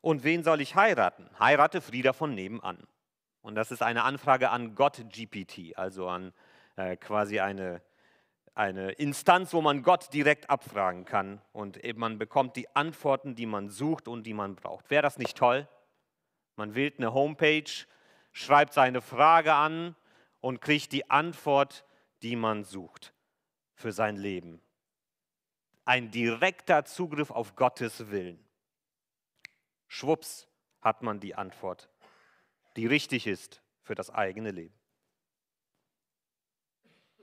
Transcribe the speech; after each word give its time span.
Und 0.00 0.24
wen 0.24 0.42
soll 0.42 0.60
ich 0.60 0.76
heiraten? 0.76 1.28
Heirate 1.38 1.80
Frieda 1.80 2.12
von 2.12 2.34
nebenan. 2.34 2.78
Und 3.42 3.54
das 3.54 3.70
ist 3.70 3.82
eine 3.82 4.04
Anfrage 4.04 4.50
an 4.50 4.74
Gott 4.74 5.04
GPT, 5.10 5.76
also 5.76 6.08
an 6.08 6.32
äh, 6.76 6.96
quasi 6.96 7.40
eine, 7.40 7.82
eine 8.54 8.92
Instanz, 8.92 9.52
wo 9.52 9.60
man 9.60 9.82
Gott 9.82 10.12
direkt 10.12 10.50
abfragen 10.50 11.04
kann. 11.04 11.40
Und 11.52 11.82
eben 11.84 12.00
man 12.00 12.18
bekommt 12.18 12.56
die 12.56 12.74
Antworten, 12.74 13.34
die 13.34 13.46
man 13.46 13.68
sucht 13.68 14.08
und 14.08 14.24
die 14.24 14.34
man 14.34 14.56
braucht. 14.56 14.90
Wäre 14.90 15.02
das 15.02 15.18
nicht 15.18 15.36
toll? 15.36 15.68
Man 16.56 16.74
wählt 16.74 16.98
eine 16.98 17.14
Homepage, 17.14 17.70
schreibt 18.32 18.74
seine 18.74 19.00
Frage 19.00 19.54
an 19.54 19.96
und 20.40 20.60
kriegt 20.60 20.92
die 20.92 21.10
Antwort, 21.10 21.84
die 22.22 22.36
man 22.36 22.64
sucht 22.64 23.14
für 23.74 23.92
sein 23.92 24.16
Leben. 24.16 24.60
Ein 25.86 26.10
direkter 26.10 26.84
Zugriff 26.84 27.30
auf 27.30 27.56
Gottes 27.56 28.10
Willen. 28.10 28.44
Schwupps 29.92 30.46
hat 30.80 31.02
man 31.02 31.18
die 31.18 31.34
Antwort, 31.34 31.90
die 32.76 32.86
richtig 32.86 33.26
ist 33.26 33.60
für 33.82 33.96
das 33.96 34.08
eigene 34.08 34.52
Leben. 34.52 34.78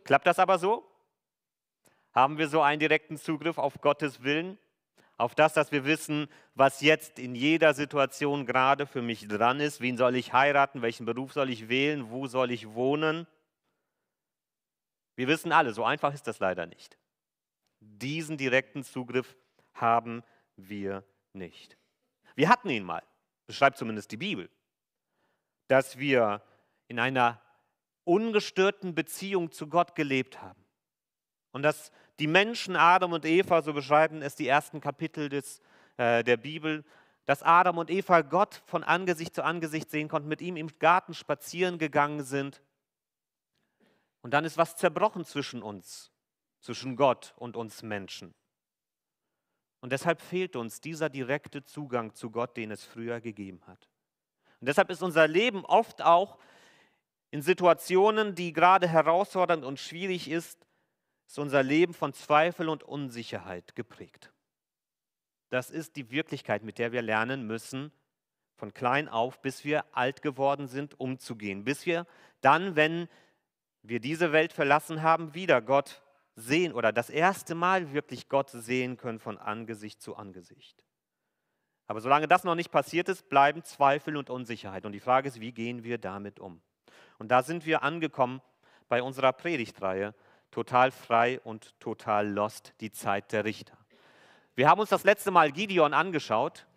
Klappt 0.03 0.27
das 0.27 0.37
aber 0.37 0.59
so? 0.59 0.85
Haben 2.11 2.37
wir 2.37 2.49
so 2.49 2.61
einen 2.61 2.81
direkten 2.81 3.15
Zugriff 3.15 3.57
auf 3.57 3.79
Gottes 3.79 4.21
Willen? 4.21 4.57
Auf 5.15 5.33
das, 5.33 5.53
dass 5.53 5.71
wir 5.71 5.85
wissen, 5.85 6.27
was 6.55 6.81
jetzt 6.81 7.19
in 7.19 7.35
jeder 7.35 7.73
Situation 7.73 8.45
gerade 8.45 8.85
für 8.85 9.01
mich 9.01 9.29
dran 9.29 9.61
ist. 9.61 9.79
Wen 9.79 9.95
soll 9.95 10.17
ich 10.17 10.33
heiraten? 10.33 10.81
Welchen 10.81 11.05
Beruf 11.05 11.31
soll 11.31 11.49
ich 11.49 11.69
wählen? 11.69 12.09
Wo 12.09 12.27
soll 12.27 12.51
ich 12.51 12.73
wohnen? 12.73 13.27
Wir 15.15 15.29
wissen 15.29 15.53
alle, 15.53 15.73
so 15.73 15.85
einfach 15.85 16.13
ist 16.13 16.27
das 16.27 16.39
leider 16.39 16.65
nicht. 16.65 16.97
Diesen 17.79 18.37
direkten 18.37 18.83
Zugriff 18.83 19.37
haben 19.73 20.21
wir 20.57 21.05
nicht. 21.31 21.77
Wir 22.37 22.49
hatten 22.49 22.69
ihn 22.69 22.83
mal, 22.83 23.01
beschreibt 23.47 23.79
zumindest 23.79 24.11
die 24.11 24.17
Bibel, 24.17 24.47
dass 25.67 25.97
wir 25.97 26.43
in 26.87 26.99
einer 26.99 27.41
ungestörten 28.03 28.93
Beziehung 28.93 29.51
zu 29.51 29.67
Gott 29.67 29.95
gelebt 29.95 30.39
haben. 30.39 30.63
Und 31.51 31.63
dass 31.63 31.91
die 32.19 32.27
Menschen, 32.27 32.75
Adam 32.75 33.13
und 33.13 33.25
Eva, 33.25 33.63
so 33.63 33.73
beschreiben 33.73 34.21
es 34.21 34.35
die 34.35 34.47
ersten 34.47 34.81
Kapitel 34.81 35.29
des, 35.29 35.63
äh, 35.97 36.23
der 36.23 36.37
Bibel, 36.37 36.85
dass 37.25 37.41
Adam 37.41 37.79
und 37.79 37.89
Eva 37.89 38.21
Gott 38.21 38.61
von 38.67 38.83
Angesicht 38.83 39.33
zu 39.33 39.43
Angesicht 39.43 39.89
sehen 39.89 40.07
konnten, 40.07 40.29
mit 40.29 40.41
ihm 40.41 40.57
im 40.57 40.69
Garten 40.77 41.15
spazieren 41.15 41.79
gegangen 41.79 42.23
sind. 42.23 42.61
Und 44.21 44.35
dann 44.35 44.45
ist 44.45 44.59
was 44.59 44.75
zerbrochen 44.75 45.25
zwischen 45.25 45.63
uns, 45.63 46.11
zwischen 46.59 46.97
Gott 46.97 47.33
und 47.37 47.57
uns 47.57 47.81
Menschen. 47.81 48.35
Und 49.87 49.91
deshalb 49.91 50.19
fehlt 50.19 50.57
uns 50.57 50.81
dieser 50.81 51.07
direkte 51.07 51.63
Zugang 51.63 52.13
zu 52.13 52.29
Gott, 52.29 52.57
den 52.57 52.71
es 52.71 52.83
früher 52.83 53.21
gegeben 53.21 53.61
hat. 53.67 53.87
Und 54.59 54.67
deshalb 54.67 54.89
ist 54.89 55.01
unser 55.01 55.29
Leben 55.29 55.63
oft 55.63 56.01
auch 56.01 56.39
in 57.31 57.41
Situationen, 57.41 58.35
die 58.35 58.51
gerade 58.51 58.89
herausfordernd 58.89 59.63
und 59.63 59.79
schwierig 59.79 60.29
ist, 60.29 60.67
ist 61.25 61.39
unser 61.39 61.63
Leben 61.63 61.93
von 61.93 62.11
Zweifel 62.11 62.67
und 62.67 62.83
Unsicherheit 62.83 63.77
geprägt. 63.77 64.33
Das 65.51 65.71
ist 65.71 65.95
die 65.95 66.11
Wirklichkeit, 66.11 66.63
mit 66.63 66.79
der 66.79 66.91
wir 66.91 67.01
lernen 67.01 67.47
müssen, 67.47 67.93
von 68.57 68.73
klein 68.73 69.07
auf, 69.07 69.41
bis 69.41 69.63
wir 69.63 69.85
alt 69.95 70.21
geworden 70.21 70.67
sind, 70.67 70.99
umzugehen. 70.99 71.63
Bis 71.63 71.85
wir 71.85 72.05
dann, 72.41 72.75
wenn 72.75 73.07
wir 73.83 74.01
diese 74.01 74.33
Welt 74.33 74.51
verlassen 74.51 75.01
haben, 75.01 75.33
wieder 75.33 75.61
Gott 75.61 76.03
sehen 76.37 76.71
oder 76.71 76.93
das 76.93 77.09
erste 77.09 77.55
Mal 77.55 77.91
wirklich 77.93 78.29
Gott 78.29 78.51
sehen 78.51 78.95
können 78.95 79.19
von 79.19 79.37
Angesicht 79.39 80.01
zu 80.01 80.15
Angesicht. 80.15 80.85
Aber 81.87 81.99
solange 81.99 82.27
das 82.27 82.43
noch 82.43 82.55
nicht 82.55 82.71
passiert 82.71 83.09
ist, 83.09 83.27
bleiben 83.27 83.63
Zweifel 83.63 84.15
und 84.15 84.29
Unsicherheit. 84.29 84.85
Und 84.85 84.91
die 84.91 84.99
Frage 84.99 85.27
ist, 85.27 85.41
wie 85.41 85.51
gehen 85.51 85.83
wir 85.83 85.97
damit 85.97 86.39
um? 86.39 86.61
Und 87.17 87.29
da 87.29 87.41
sind 87.41 87.65
wir 87.65 87.81
angekommen 87.81 88.41
bei 88.87 89.01
unserer 89.01 89.33
Predigtreihe 89.33 90.13
total 90.51 90.91
frei 90.91 91.39
und 91.41 91.77
total 91.79 92.29
lost, 92.29 92.73
die 92.81 92.91
Zeit 92.91 93.31
der 93.31 93.43
Richter. 93.43 93.77
Wir 94.55 94.69
haben 94.69 94.79
uns 94.79 94.89
das 94.89 95.03
letzte 95.03 95.31
Mal 95.31 95.51
Gideon 95.51 95.93
angeschaut, 95.93 96.67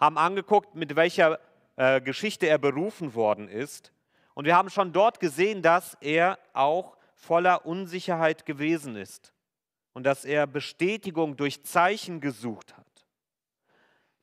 haben 0.00 0.18
angeguckt, 0.18 0.74
mit 0.74 0.96
welcher 0.96 1.38
äh, 1.76 2.00
Geschichte 2.00 2.46
er 2.46 2.58
berufen 2.58 3.14
worden 3.14 3.48
ist. 3.48 3.92
Und 4.34 4.46
wir 4.46 4.56
haben 4.56 4.70
schon 4.70 4.92
dort 4.92 5.20
gesehen, 5.20 5.62
dass 5.62 5.94
er 6.00 6.38
auch 6.54 6.96
voller 7.22 7.66
Unsicherheit 7.66 8.46
gewesen 8.46 8.96
ist 8.96 9.32
und 9.92 10.04
dass 10.04 10.24
er 10.24 10.48
Bestätigung 10.48 11.36
durch 11.36 11.64
Zeichen 11.64 12.20
gesucht 12.20 12.76
hat. 12.76 13.06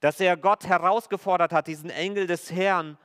Dass 0.02 0.20
er 0.20 0.36
Gott 0.36 0.66
herausgefordert 0.66 1.54
hat, 1.54 1.68
diesen 1.68 1.90
Engel 1.90 2.28
des 2.28 2.52
Herrn, 2.52 2.98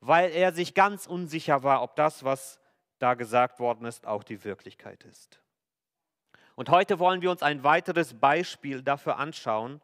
weil 0.00 0.30
er 0.30 0.52
sich 0.52 0.72
ganz 0.72 1.06
unsicher 1.06 1.62
war, 1.62 1.82
ob 1.82 1.94
das, 1.94 2.24
was 2.24 2.58
da 2.98 3.14
gesagt 3.14 3.60
worden 3.60 3.84
ist, 3.84 4.06
auch 4.06 4.22
die 4.22 4.44
Wirklichkeit 4.44 5.04
ist. 5.04 5.40
Und 6.54 6.70
heute 6.70 6.98
wollen 6.98 7.20
wir 7.20 7.30
uns 7.30 7.42
ein 7.42 7.64
weiteres 7.64 8.14
Beispiel 8.14 8.82
dafür 8.82 9.18
anschauen, 9.18 9.82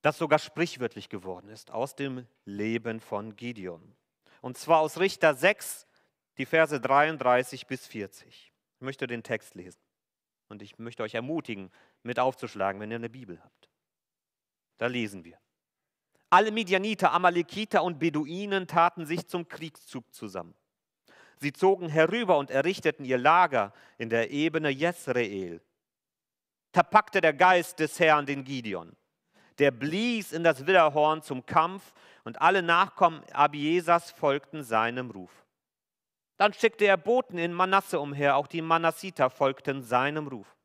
das 0.00 0.16
sogar 0.16 0.38
sprichwörtlich 0.38 1.08
geworden 1.08 1.50
ist 1.50 1.70
aus 1.70 1.96
dem 1.96 2.26
Leben 2.44 3.00
von 3.00 3.36
Gideon. 3.36 3.94
Und 4.40 4.56
zwar 4.56 4.78
aus 4.78 5.00
Richter 5.00 5.34
6, 5.34 5.87
die 6.38 6.46
Verse 6.46 6.80
33 6.80 7.66
bis 7.66 7.86
40. 7.86 8.52
Ich 8.76 8.80
möchte 8.80 9.06
den 9.06 9.22
Text 9.22 9.54
lesen 9.54 9.80
und 10.48 10.62
ich 10.62 10.78
möchte 10.78 11.02
euch 11.02 11.14
ermutigen, 11.14 11.70
mit 12.02 12.18
aufzuschlagen, 12.18 12.80
wenn 12.80 12.90
ihr 12.90 12.96
eine 12.96 13.10
Bibel 13.10 13.42
habt. 13.42 13.68
Da 14.78 14.86
lesen 14.86 15.24
wir. 15.24 15.38
Alle 16.30 16.52
Midianiter, 16.52 17.12
Amalekiter 17.12 17.82
und 17.82 17.98
Beduinen 17.98 18.66
taten 18.66 19.04
sich 19.04 19.26
zum 19.26 19.48
Kriegszug 19.48 20.12
zusammen. 20.14 20.54
Sie 21.38 21.52
zogen 21.52 21.88
herüber 21.88 22.38
und 22.38 22.50
errichteten 22.50 23.04
ihr 23.04 23.18
Lager 23.18 23.72
in 23.96 24.10
der 24.10 24.30
Ebene 24.30 24.68
Jezreel. 24.68 25.60
Da 26.72 26.82
packte 26.82 27.20
der 27.20 27.32
Geist 27.32 27.78
des 27.80 27.98
Herrn 27.98 28.26
den 28.26 28.44
Gideon. 28.44 28.96
Der 29.58 29.70
blies 29.70 30.32
in 30.32 30.44
das 30.44 30.66
Widderhorn 30.66 31.22
zum 31.22 31.44
Kampf 31.46 31.92
und 32.24 32.40
alle 32.40 32.62
Nachkommen 32.62 33.22
Abiesas 33.32 34.10
folgten 34.10 34.62
seinem 34.62 35.10
Ruf. 35.10 35.44
Dann 36.38 36.54
schickte 36.54 36.86
er 36.86 36.96
Boten 36.96 37.36
in 37.36 37.52
Manasse 37.52 38.00
umher, 38.00 38.36
auch 38.36 38.46
die 38.46 38.62
Manassiter 38.62 39.28
folgten 39.28 39.82
seinem 39.82 40.28
Ruf. 40.28 40.56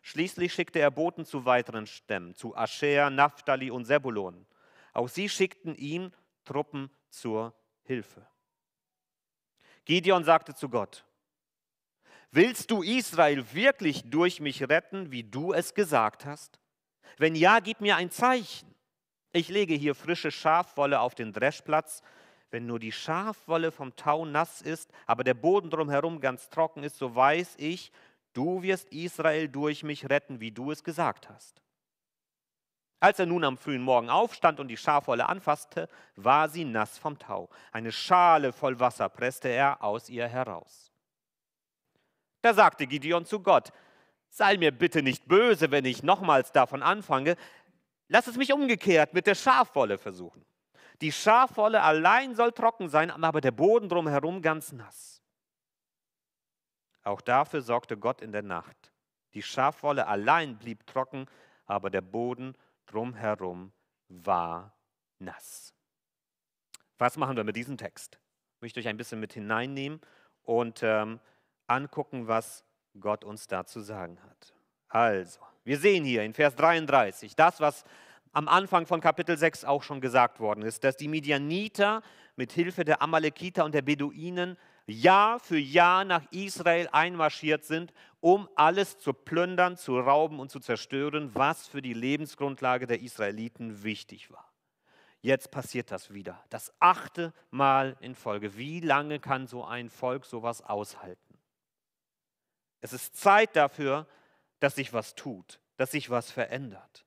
Schließlich 0.00 0.54
schickte 0.54 0.78
er 0.78 0.92
Boten 0.92 1.24
zu 1.24 1.44
weiteren 1.44 1.88
Stämmen, 1.88 2.34
zu 2.36 2.56
Ascher, 2.56 3.10
Naphtali 3.10 3.70
und 3.72 3.84
Sebulon. 3.84 4.46
Auch 4.92 5.08
sie 5.08 5.28
schickten 5.28 5.74
ihm 5.74 6.12
Truppen 6.44 6.90
zur 7.10 7.52
Hilfe. 7.82 8.24
Gideon 9.84 10.22
sagte 10.22 10.54
zu 10.54 10.68
Gott, 10.68 11.04
willst 12.30 12.70
du 12.70 12.82
Israel 12.82 13.52
wirklich 13.52 14.08
durch 14.08 14.40
mich 14.40 14.68
retten, 14.68 15.10
wie 15.10 15.24
du 15.24 15.52
es 15.52 15.74
gesagt 15.74 16.24
hast? 16.24 16.60
Wenn 17.18 17.34
ja, 17.34 17.58
gib 17.58 17.80
mir 17.80 17.96
ein 17.96 18.10
Zeichen. 18.10 18.74
Ich 19.32 19.48
lege 19.48 19.74
hier 19.74 19.96
frische 19.96 20.30
Schafwolle 20.30 21.00
auf 21.00 21.16
den 21.16 21.32
Dreschplatz. 21.32 22.02
Wenn 22.50 22.66
nur 22.66 22.78
die 22.78 22.92
Schafwolle 22.92 23.72
vom 23.72 23.96
Tau 23.96 24.24
nass 24.24 24.62
ist, 24.62 24.90
aber 25.06 25.24
der 25.24 25.34
Boden 25.34 25.70
drumherum 25.70 26.20
ganz 26.20 26.48
trocken 26.48 26.82
ist, 26.82 26.96
so 26.96 27.14
weiß 27.14 27.54
ich, 27.58 27.90
du 28.32 28.62
wirst 28.62 28.92
Israel 28.92 29.48
durch 29.48 29.82
mich 29.82 30.08
retten, 30.08 30.40
wie 30.40 30.52
du 30.52 30.70
es 30.70 30.84
gesagt 30.84 31.28
hast. 31.28 31.60
Als 32.98 33.18
er 33.18 33.26
nun 33.26 33.44
am 33.44 33.58
frühen 33.58 33.82
Morgen 33.82 34.08
aufstand 34.08 34.58
und 34.58 34.68
die 34.68 34.76
Schafwolle 34.76 35.28
anfasste, 35.28 35.88
war 36.14 36.48
sie 36.48 36.64
nass 36.64 36.98
vom 36.98 37.18
Tau. 37.18 37.50
Eine 37.72 37.92
Schale 37.92 38.52
voll 38.52 38.80
Wasser 38.80 39.08
presste 39.08 39.48
er 39.48 39.82
aus 39.82 40.08
ihr 40.08 40.26
heraus. 40.26 40.90
Da 42.40 42.54
sagte 42.54 42.86
Gideon 42.86 43.26
zu 43.26 43.40
Gott, 43.40 43.72
sei 44.28 44.56
mir 44.56 44.70
bitte 44.70 45.02
nicht 45.02 45.26
böse, 45.26 45.70
wenn 45.70 45.84
ich 45.84 46.02
nochmals 46.02 46.52
davon 46.52 46.82
anfange. 46.82 47.36
Lass 48.08 48.28
es 48.28 48.36
mich 48.36 48.52
umgekehrt 48.52 49.12
mit 49.12 49.26
der 49.26 49.34
Schafwolle 49.34 49.98
versuchen. 49.98 50.44
Die 51.00 51.12
Schafwolle 51.12 51.82
allein 51.82 52.34
soll 52.34 52.52
trocken 52.52 52.88
sein, 52.88 53.10
aber 53.10 53.40
der 53.40 53.50
Boden 53.50 53.88
drumherum 53.88 54.40
ganz 54.42 54.72
nass. 54.72 55.22
Auch 57.02 57.20
dafür 57.20 57.62
sorgte 57.62 57.96
Gott 57.96 58.20
in 58.20 58.32
der 58.32 58.42
Nacht. 58.42 58.92
Die 59.34 59.42
Schafwolle 59.42 60.06
allein 60.06 60.56
blieb 60.56 60.86
trocken, 60.86 61.26
aber 61.66 61.90
der 61.90 62.00
Boden 62.00 62.56
drumherum 62.86 63.72
war 64.08 64.72
nass. 65.18 65.74
Was 66.98 67.16
machen 67.16 67.36
wir 67.36 67.44
mit 67.44 67.56
diesem 67.56 67.76
Text? 67.76 68.18
Ich 68.56 68.62
möchte 68.62 68.80
euch 68.80 68.88
ein 68.88 68.96
bisschen 68.96 69.20
mit 69.20 69.34
hineinnehmen 69.34 70.00
und 70.42 70.82
ähm, 70.82 71.20
angucken, 71.66 72.26
was 72.26 72.64
Gott 72.98 73.24
uns 73.24 73.46
dazu 73.46 73.80
sagen 73.80 74.18
hat. 74.22 74.54
Also, 74.88 75.40
wir 75.64 75.78
sehen 75.78 76.04
hier 76.04 76.22
in 76.22 76.32
Vers 76.32 76.54
33 76.56 77.36
das, 77.36 77.60
was 77.60 77.84
am 78.36 78.48
Anfang 78.48 78.84
von 78.84 79.00
Kapitel 79.00 79.38
6 79.38 79.64
auch 79.64 79.82
schon 79.82 80.02
gesagt 80.02 80.40
worden 80.40 80.62
ist, 80.62 80.84
dass 80.84 80.98
die 80.98 81.08
Midianiter 81.08 82.02
mit 82.36 82.52
Hilfe 82.52 82.84
der 82.84 83.00
Amalekiter 83.00 83.64
und 83.64 83.74
der 83.74 83.80
Beduinen 83.80 84.58
Jahr 84.86 85.40
für 85.40 85.56
Jahr 85.56 86.04
nach 86.04 86.22
Israel 86.32 86.86
einmarschiert 86.92 87.64
sind, 87.64 87.94
um 88.20 88.46
alles 88.54 88.98
zu 88.98 89.14
plündern, 89.14 89.78
zu 89.78 89.98
rauben 89.98 90.38
und 90.38 90.50
zu 90.50 90.60
zerstören, 90.60 91.34
was 91.34 91.66
für 91.66 91.80
die 91.80 91.94
Lebensgrundlage 91.94 92.86
der 92.86 93.00
Israeliten 93.00 93.82
wichtig 93.82 94.30
war. 94.30 94.52
Jetzt 95.22 95.50
passiert 95.50 95.90
das 95.90 96.12
wieder. 96.12 96.44
Das 96.50 96.74
achte 96.78 97.32
Mal 97.50 97.96
in 98.00 98.14
Folge. 98.14 98.58
Wie 98.58 98.80
lange 98.80 99.18
kann 99.18 99.46
so 99.46 99.64
ein 99.64 99.88
Volk 99.88 100.26
sowas 100.26 100.60
aushalten? 100.60 101.38
Es 102.82 102.92
ist 102.92 103.16
Zeit 103.16 103.56
dafür, 103.56 104.06
dass 104.60 104.74
sich 104.74 104.92
was 104.92 105.14
tut, 105.14 105.58
dass 105.78 105.92
sich 105.92 106.10
was 106.10 106.30
verändert. 106.30 107.05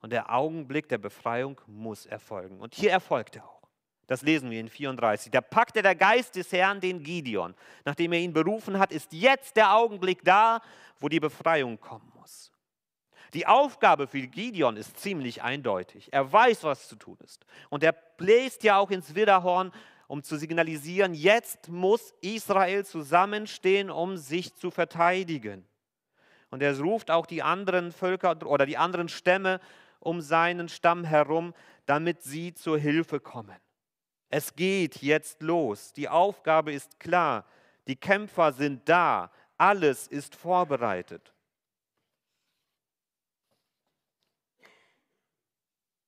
Und 0.00 0.10
der 0.10 0.32
Augenblick 0.32 0.88
der 0.88 0.98
Befreiung 0.98 1.60
muss 1.66 2.06
erfolgen. 2.06 2.60
Und 2.60 2.74
hier 2.74 2.90
erfolgt 2.90 3.36
er 3.36 3.48
auch. 3.48 3.58
Das 4.06 4.22
lesen 4.22 4.50
wir 4.50 4.58
in 4.58 4.68
34. 4.68 5.30
Da 5.30 5.40
packte 5.40 5.82
der 5.82 5.94
Geist 5.94 6.36
des 6.36 6.50
Herrn 6.52 6.80
den 6.80 7.02
Gideon. 7.02 7.54
Nachdem 7.84 8.12
er 8.12 8.20
ihn 8.20 8.32
berufen 8.32 8.78
hat, 8.78 8.90
ist 8.90 9.12
jetzt 9.12 9.56
der 9.56 9.74
Augenblick 9.74 10.24
da, 10.24 10.60
wo 10.98 11.08
die 11.08 11.20
Befreiung 11.20 11.78
kommen 11.78 12.10
muss. 12.18 12.50
Die 13.34 13.46
Aufgabe 13.46 14.06
für 14.06 14.26
Gideon 14.26 14.76
ist 14.76 14.98
ziemlich 14.98 15.42
eindeutig. 15.42 16.10
Er 16.12 16.32
weiß, 16.32 16.64
was 16.64 16.88
zu 16.88 16.96
tun 16.96 17.18
ist. 17.22 17.44
Und 17.68 17.82
er 17.82 17.92
bläst 17.92 18.62
ja 18.62 18.78
auch 18.78 18.90
ins 18.90 19.14
Widderhorn, 19.14 19.72
um 20.06 20.22
zu 20.22 20.38
signalisieren, 20.38 21.12
jetzt 21.12 21.68
muss 21.68 22.14
Israel 22.22 22.86
zusammenstehen, 22.86 23.90
um 23.90 24.16
sich 24.16 24.54
zu 24.54 24.70
verteidigen. 24.70 25.66
Und 26.50 26.62
er 26.62 26.80
ruft 26.80 27.10
auch 27.10 27.26
die 27.26 27.42
anderen 27.42 27.92
Völker 27.92 28.38
oder 28.46 28.64
die 28.64 28.78
anderen 28.78 29.10
Stämme 29.10 29.60
um 30.00 30.20
seinen 30.20 30.68
Stamm 30.68 31.04
herum, 31.04 31.54
damit 31.86 32.22
sie 32.22 32.54
zur 32.54 32.78
Hilfe 32.78 33.20
kommen. 33.20 33.56
Es 34.28 34.54
geht 34.54 35.02
jetzt 35.02 35.42
los. 35.42 35.92
Die 35.92 36.08
Aufgabe 36.08 36.72
ist 36.72 37.00
klar. 37.00 37.46
Die 37.86 37.96
Kämpfer 37.96 38.52
sind 38.52 38.88
da. 38.88 39.30
Alles 39.56 40.06
ist 40.06 40.34
vorbereitet. 40.34 41.32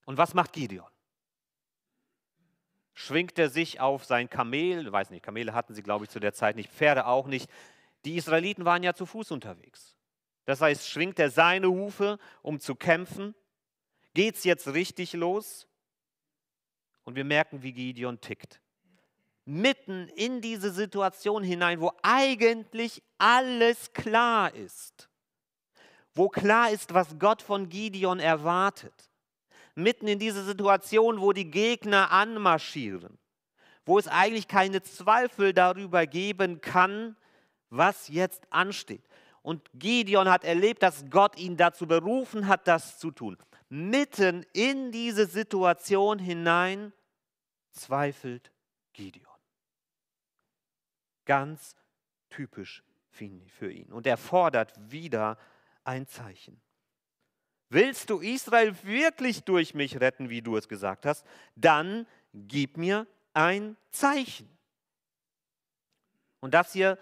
Und 0.05 0.19
was 0.19 0.35
macht 0.35 0.53
Gideon? 0.53 0.87
Schwingt 2.95 3.39
er 3.39 3.49
sich 3.49 3.81
auf 3.81 4.05
sein 4.05 4.29
Kamel? 4.29 4.93
Weiß 4.93 5.11
nicht, 5.11 5.25
Kamele 5.25 5.55
hatten 5.55 5.73
sie, 5.73 5.83
glaube 5.83 6.05
ich, 6.05 6.11
zu 6.11 6.21
der 6.21 6.35
Zeit 6.35 6.57
nicht, 6.57 6.71
Pferde 6.71 7.07
auch 7.07 7.27
nicht. 7.27 7.51
Die 8.05 8.17
Israeliten 8.17 8.65
waren 8.65 8.83
ja 8.83 8.93
zu 8.93 9.07
Fuß 9.07 9.31
unterwegs. 9.31 9.97
Das 10.45 10.61
heißt, 10.61 10.89
schwingt 10.89 11.19
er 11.19 11.31
seine 11.31 11.69
Hufe, 11.69 12.19
um 12.43 12.61
zu 12.61 12.75
kämpfen? 12.75 13.35
Geht 14.15 14.37
es 14.37 14.45
jetzt 14.45 14.69
richtig 14.69 15.13
los? 15.13 15.67
Und 17.05 17.15
wir 17.17 17.25
merken, 17.25 17.63
wie 17.63 17.73
Gideon 17.73 18.21
tickt. 18.21 18.61
Mitten 19.45 20.09
in 20.09 20.41
diese 20.41 20.71
Situation 20.71 21.43
hinein, 21.43 21.81
wo 21.81 21.93
eigentlich 22.03 23.03
alles 23.19 23.93
klar 23.93 24.55
ist. 24.55 25.09
Wo 26.15 26.29
klar 26.29 26.71
ist, 26.71 26.93
was 26.93 27.19
Gott 27.19 27.43
von 27.43 27.69
Gideon 27.69 28.21
erwartet. 28.21 29.11
Mitten 29.75 30.09
in 30.09 30.19
diese 30.19 30.45
Situation, 30.45 31.21
wo 31.21 31.33
die 31.33 31.51
Gegner 31.51 32.11
anmarschieren. 32.11 33.19
Wo 33.87 33.99
es 33.99 34.09
eigentlich 34.09 34.47
keine 34.47 34.83
Zweifel 34.83 35.53
darüber 35.53 36.07
geben 36.07 36.61
kann, 36.61 37.17
was 37.71 38.09
jetzt 38.09 38.53
ansteht. 38.53 39.03
Und 39.43 39.71
Gideon 39.75 40.29
hat 40.29 40.45
erlebt, 40.45 40.83
dass 40.83 41.09
Gott 41.09 41.39
ihn 41.39 41.57
dazu 41.57 41.87
berufen 41.87 42.47
hat, 42.47 42.69
das 42.69 42.99
zu 42.99 43.11
tun. 43.11 43.39
Mitten 43.71 44.45
in 44.53 44.91
diese 44.91 45.27
Situation 45.27 46.19
hinein 46.19 46.93
zweifelt 47.71 48.51
Gideon. 48.93 49.27
Ganz 51.25 51.77
typisch 52.31 52.83
für 53.11 53.71
ihn. 53.71 53.93
Und 53.93 54.07
er 54.07 54.17
fordert 54.17 54.73
wieder 54.91 55.39
ein 55.85 56.07
Zeichen. 56.07 56.61
Willst 57.69 58.11
du 58.11 58.19
Israel 58.19 58.75
wirklich 58.83 59.45
durch 59.45 59.75
mich 59.75 60.01
retten, 60.01 60.29
wie 60.31 60.43
du 60.43 60.57
es 60.57 60.69
gesagt 60.69 61.07
hast? 61.07 61.25
Dann 61.55 62.07
gib 62.35 62.77
mir 62.77 63.07
ein 63.35 63.77
Zeichen. 63.91 64.49
Und 66.41 66.55
das 66.55 66.73
hier, 66.73 66.99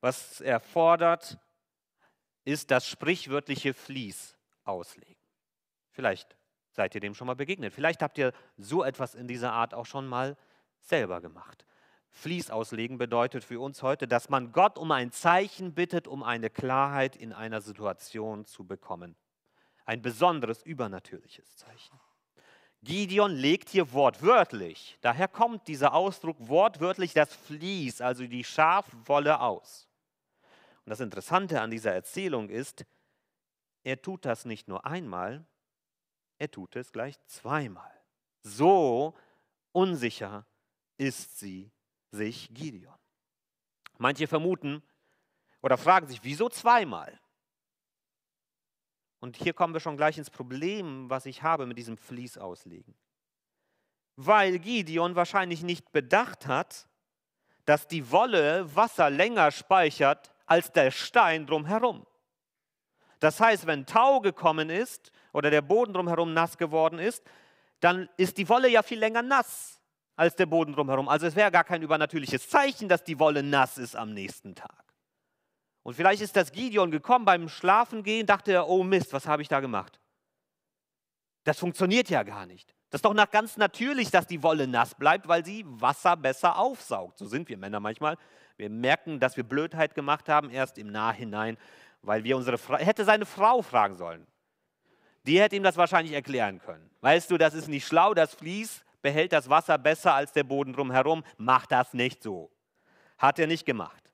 was 0.00 0.40
er 0.40 0.60
fordert, 0.60 1.38
ist 2.44 2.70
das 2.70 2.86
sprichwörtliche 2.86 3.74
Fließ 3.74 4.36
auslegen. 4.64 5.21
Vielleicht 5.92 6.36
seid 6.70 6.94
ihr 6.94 7.00
dem 7.00 7.14
schon 7.14 7.26
mal 7.26 7.36
begegnet. 7.36 7.72
Vielleicht 7.72 8.02
habt 8.02 8.18
ihr 8.18 8.32
so 8.56 8.82
etwas 8.82 9.14
in 9.14 9.28
dieser 9.28 9.52
Art 9.52 9.74
auch 9.74 9.86
schon 9.86 10.06
mal 10.06 10.36
selber 10.80 11.20
gemacht. 11.20 11.64
Fließ 12.10 12.50
auslegen 12.50 12.98
bedeutet 12.98 13.44
für 13.44 13.60
uns 13.60 13.82
heute, 13.82 14.06
dass 14.06 14.28
man 14.28 14.52
Gott 14.52 14.76
um 14.78 14.90
ein 14.90 15.12
Zeichen 15.12 15.74
bittet, 15.74 16.06
um 16.06 16.22
eine 16.22 16.50
Klarheit 16.50 17.16
in 17.16 17.32
einer 17.32 17.60
Situation 17.60 18.44
zu 18.44 18.64
bekommen. 18.64 19.16
Ein 19.86 20.02
besonderes 20.02 20.62
übernatürliches 20.62 21.56
Zeichen. 21.56 21.98
Gideon 22.82 23.32
legt 23.32 23.68
hier 23.68 23.92
wortwörtlich, 23.92 24.98
daher 25.02 25.28
kommt 25.28 25.68
dieser 25.68 25.94
Ausdruck 25.94 26.36
wortwörtlich 26.40 27.14
das 27.14 27.32
Fließ, 27.32 28.00
also 28.00 28.26
die 28.26 28.42
Schafwolle 28.42 29.40
aus. 29.40 29.88
Und 30.84 30.90
das 30.90 30.98
Interessante 30.98 31.60
an 31.60 31.70
dieser 31.70 31.92
Erzählung 31.92 32.48
ist, 32.48 32.84
er 33.84 34.02
tut 34.02 34.24
das 34.24 34.44
nicht 34.44 34.66
nur 34.66 34.84
einmal, 34.84 35.46
er 36.42 36.50
tut 36.50 36.74
es 36.74 36.90
gleich 36.90 37.14
zweimal. 37.26 38.02
So 38.42 39.14
unsicher 39.70 40.44
ist 40.96 41.38
sie 41.38 41.70
sich 42.10 42.52
Gideon. 42.52 42.98
Manche 43.98 44.26
vermuten 44.26 44.82
oder 45.60 45.78
fragen 45.78 46.08
sich, 46.08 46.24
wieso 46.24 46.48
zweimal? 46.48 47.20
Und 49.20 49.36
hier 49.36 49.52
kommen 49.52 49.72
wir 49.72 49.78
schon 49.78 49.96
gleich 49.96 50.18
ins 50.18 50.30
Problem, 50.30 51.08
was 51.08 51.26
ich 51.26 51.44
habe 51.44 51.64
mit 51.64 51.78
diesem 51.78 51.96
Fließ 51.96 52.38
auslegen. 52.38 52.96
Weil 54.16 54.58
Gideon 54.58 55.14
wahrscheinlich 55.14 55.62
nicht 55.62 55.92
bedacht 55.92 56.48
hat, 56.48 56.88
dass 57.66 57.86
die 57.86 58.10
Wolle 58.10 58.74
Wasser 58.74 59.10
länger 59.10 59.52
speichert 59.52 60.34
als 60.46 60.72
der 60.72 60.90
Stein 60.90 61.46
drumherum. 61.46 62.04
Das 63.20 63.38
heißt, 63.38 63.68
wenn 63.68 63.86
Tau 63.86 64.18
gekommen 64.20 64.70
ist 64.70 65.12
oder 65.32 65.50
der 65.50 65.62
Boden 65.62 65.92
drumherum 65.92 66.32
nass 66.32 66.56
geworden 66.56 66.98
ist, 66.98 67.22
dann 67.80 68.08
ist 68.16 68.38
die 68.38 68.48
Wolle 68.48 68.68
ja 68.68 68.82
viel 68.82 68.98
länger 68.98 69.22
nass 69.22 69.80
als 70.16 70.36
der 70.36 70.46
Boden 70.46 70.72
drumherum. 70.72 71.08
Also 71.08 71.26
es 71.26 71.36
wäre 71.36 71.50
gar 71.50 71.64
kein 71.64 71.82
übernatürliches 71.82 72.48
Zeichen, 72.48 72.88
dass 72.88 73.02
die 73.02 73.18
Wolle 73.18 73.42
nass 73.42 73.78
ist 73.78 73.96
am 73.96 74.12
nächsten 74.12 74.54
Tag. 74.54 74.84
Und 75.82 75.94
vielleicht 75.94 76.22
ist 76.22 76.36
das 76.36 76.52
Gideon 76.52 76.90
gekommen 76.90 77.24
beim 77.24 77.48
Schlafengehen, 77.48 78.26
dachte 78.26 78.52
er, 78.52 78.68
oh 78.68 78.84
Mist, 78.84 79.12
was 79.12 79.26
habe 79.26 79.42
ich 79.42 79.48
da 79.48 79.60
gemacht? 79.60 79.98
Das 81.44 81.58
funktioniert 81.58 82.08
ja 82.08 82.22
gar 82.22 82.46
nicht. 82.46 82.72
Das 82.90 82.98
ist 82.98 83.04
doch 83.04 83.14
nach 83.14 83.30
ganz 83.30 83.56
natürlich, 83.56 84.10
dass 84.10 84.26
die 84.26 84.42
Wolle 84.42 84.68
nass 84.68 84.94
bleibt, 84.94 85.26
weil 85.26 85.44
sie 85.44 85.64
Wasser 85.66 86.16
besser 86.16 86.58
aufsaugt. 86.58 87.18
So 87.18 87.26
sind 87.26 87.48
wir 87.48 87.56
Männer 87.56 87.80
manchmal. 87.80 88.16
Wir 88.56 88.70
merken, 88.70 89.18
dass 89.18 89.36
wir 89.36 89.44
Blödheit 89.44 89.94
gemacht 89.94 90.28
haben, 90.28 90.50
erst 90.50 90.78
im 90.78 90.88
Nachhinein, 90.88 91.56
weil 92.02 92.22
wir 92.22 92.36
unsere 92.36 92.58
Frau, 92.58 92.76
hätte 92.76 93.04
seine 93.04 93.26
Frau 93.26 93.62
fragen 93.62 93.96
sollen. 93.96 94.26
Die 95.26 95.40
hätte 95.40 95.56
ihm 95.56 95.62
das 95.62 95.76
wahrscheinlich 95.76 96.14
erklären 96.14 96.60
können. 96.60 96.90
Weißt 97.00 97.30
du, 97.30 97.38
das 97.38 97.54
ist 97.54 97.68
nicht 97.68 97.86
schlau, 97.86 98.14
das 98.14 98.34
Fließ 98.34 98.84
behält 99.02 99.32
das 99.32 99.48
Wasser 99.48 99.78
besser 99.78 100.14
als 100.14 100.32
der 100.32 100.44
Boden 100.44 100.72
drumherum. 100.72 101.24
Mach 101.36 101.66
das 101.66 101.92
nicht 101.92 102.22
so. 102.22 102.50
Hat 103.18 103.38
er 103.38 103.46
nicht 103.46 103.66
gemacht. 103.66 104.10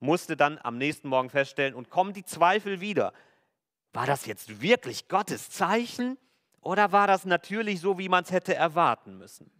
Musste 0.00 0.36
dann 0.36 0.58
am 0.62 0.78
nächsten 0.78 1.08
Morgen 1.08 1.30
feststellen 1.30 1.74
und 1.74 1.90
kommen 1.90 2.12
die 2.12 2.24
Zweifel 2.24 2.80
wieder. 2.80 3.12
War 3.92 4.06
das 4.06 4.26
jetzt 4.26 4.60
wirklich 4.60 5.08
Gottes 5.08 5.50
Zeichen 5.50 6.18
oder 6.60 6.92
war 6.92 7.06
das 7.06 7.24
natürlich 7.24 7.80
so, 7.80 7.98
wie 7.98 8.08
man 8.08 8.24
es 8.24 8.30
hätte 8.30 8.54
erwarten 8.54 9.16
müssen? 9.18 9.50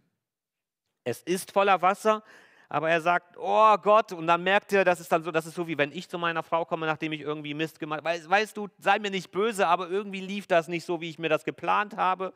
Es 1.03 1.21
ist 1.23 1.51
voller 1.51 1.81
Wasser, 1.81 2.23
aber 2.71 2.91
er 2.91 3.01
sagt, 3.01 3.35
oh 3.37 3.75
Gott, 3.77 4.13
und 4.13 4.27
dann 4.27 4.43
merkt 4.43 4.71
er, 4.73 4.85
das 4.85 4.99
ist 4.99 5.11
dann 5.11 5.23
so, 5.23 5.31
das 5.31 5.47
ist 5.47 5.55
so 5.55 5.67
wie 5.67 5.77
wenn 5.79 5.91
ich 5.91 6.07
zu 6.07 6.19
meiner 6.19 6.43
Frau 6.43 6.65
komme, 6.65 6.85
nachdem 6.85 7.11
ich 7.11 7.21
irgendwie 7.21 7.55
Mist 7.55 7.79
gemacht 7.79 7.97
habe. 7.97 8.09
Weißt, 8.09 8.29
weißt 8.29 8.57
du, 8.57 8.69
sei 8.77 8.99
mir 8.99 9.09
nicht 9.09 9.31
böse, 9.31 9.67
aber 9.67 9.89
irgendwie 9.89 10.21
lief 10.21 10.45
das 10.45 10.67
nicht 10.67 10.85
so, 10.85 11.01
wie 11.01 11.09
ich 11.09 11.17
mir 11.17 11.29
das 11.29 11.43
geplant 11.43 11.97
habe. 11.97 12.31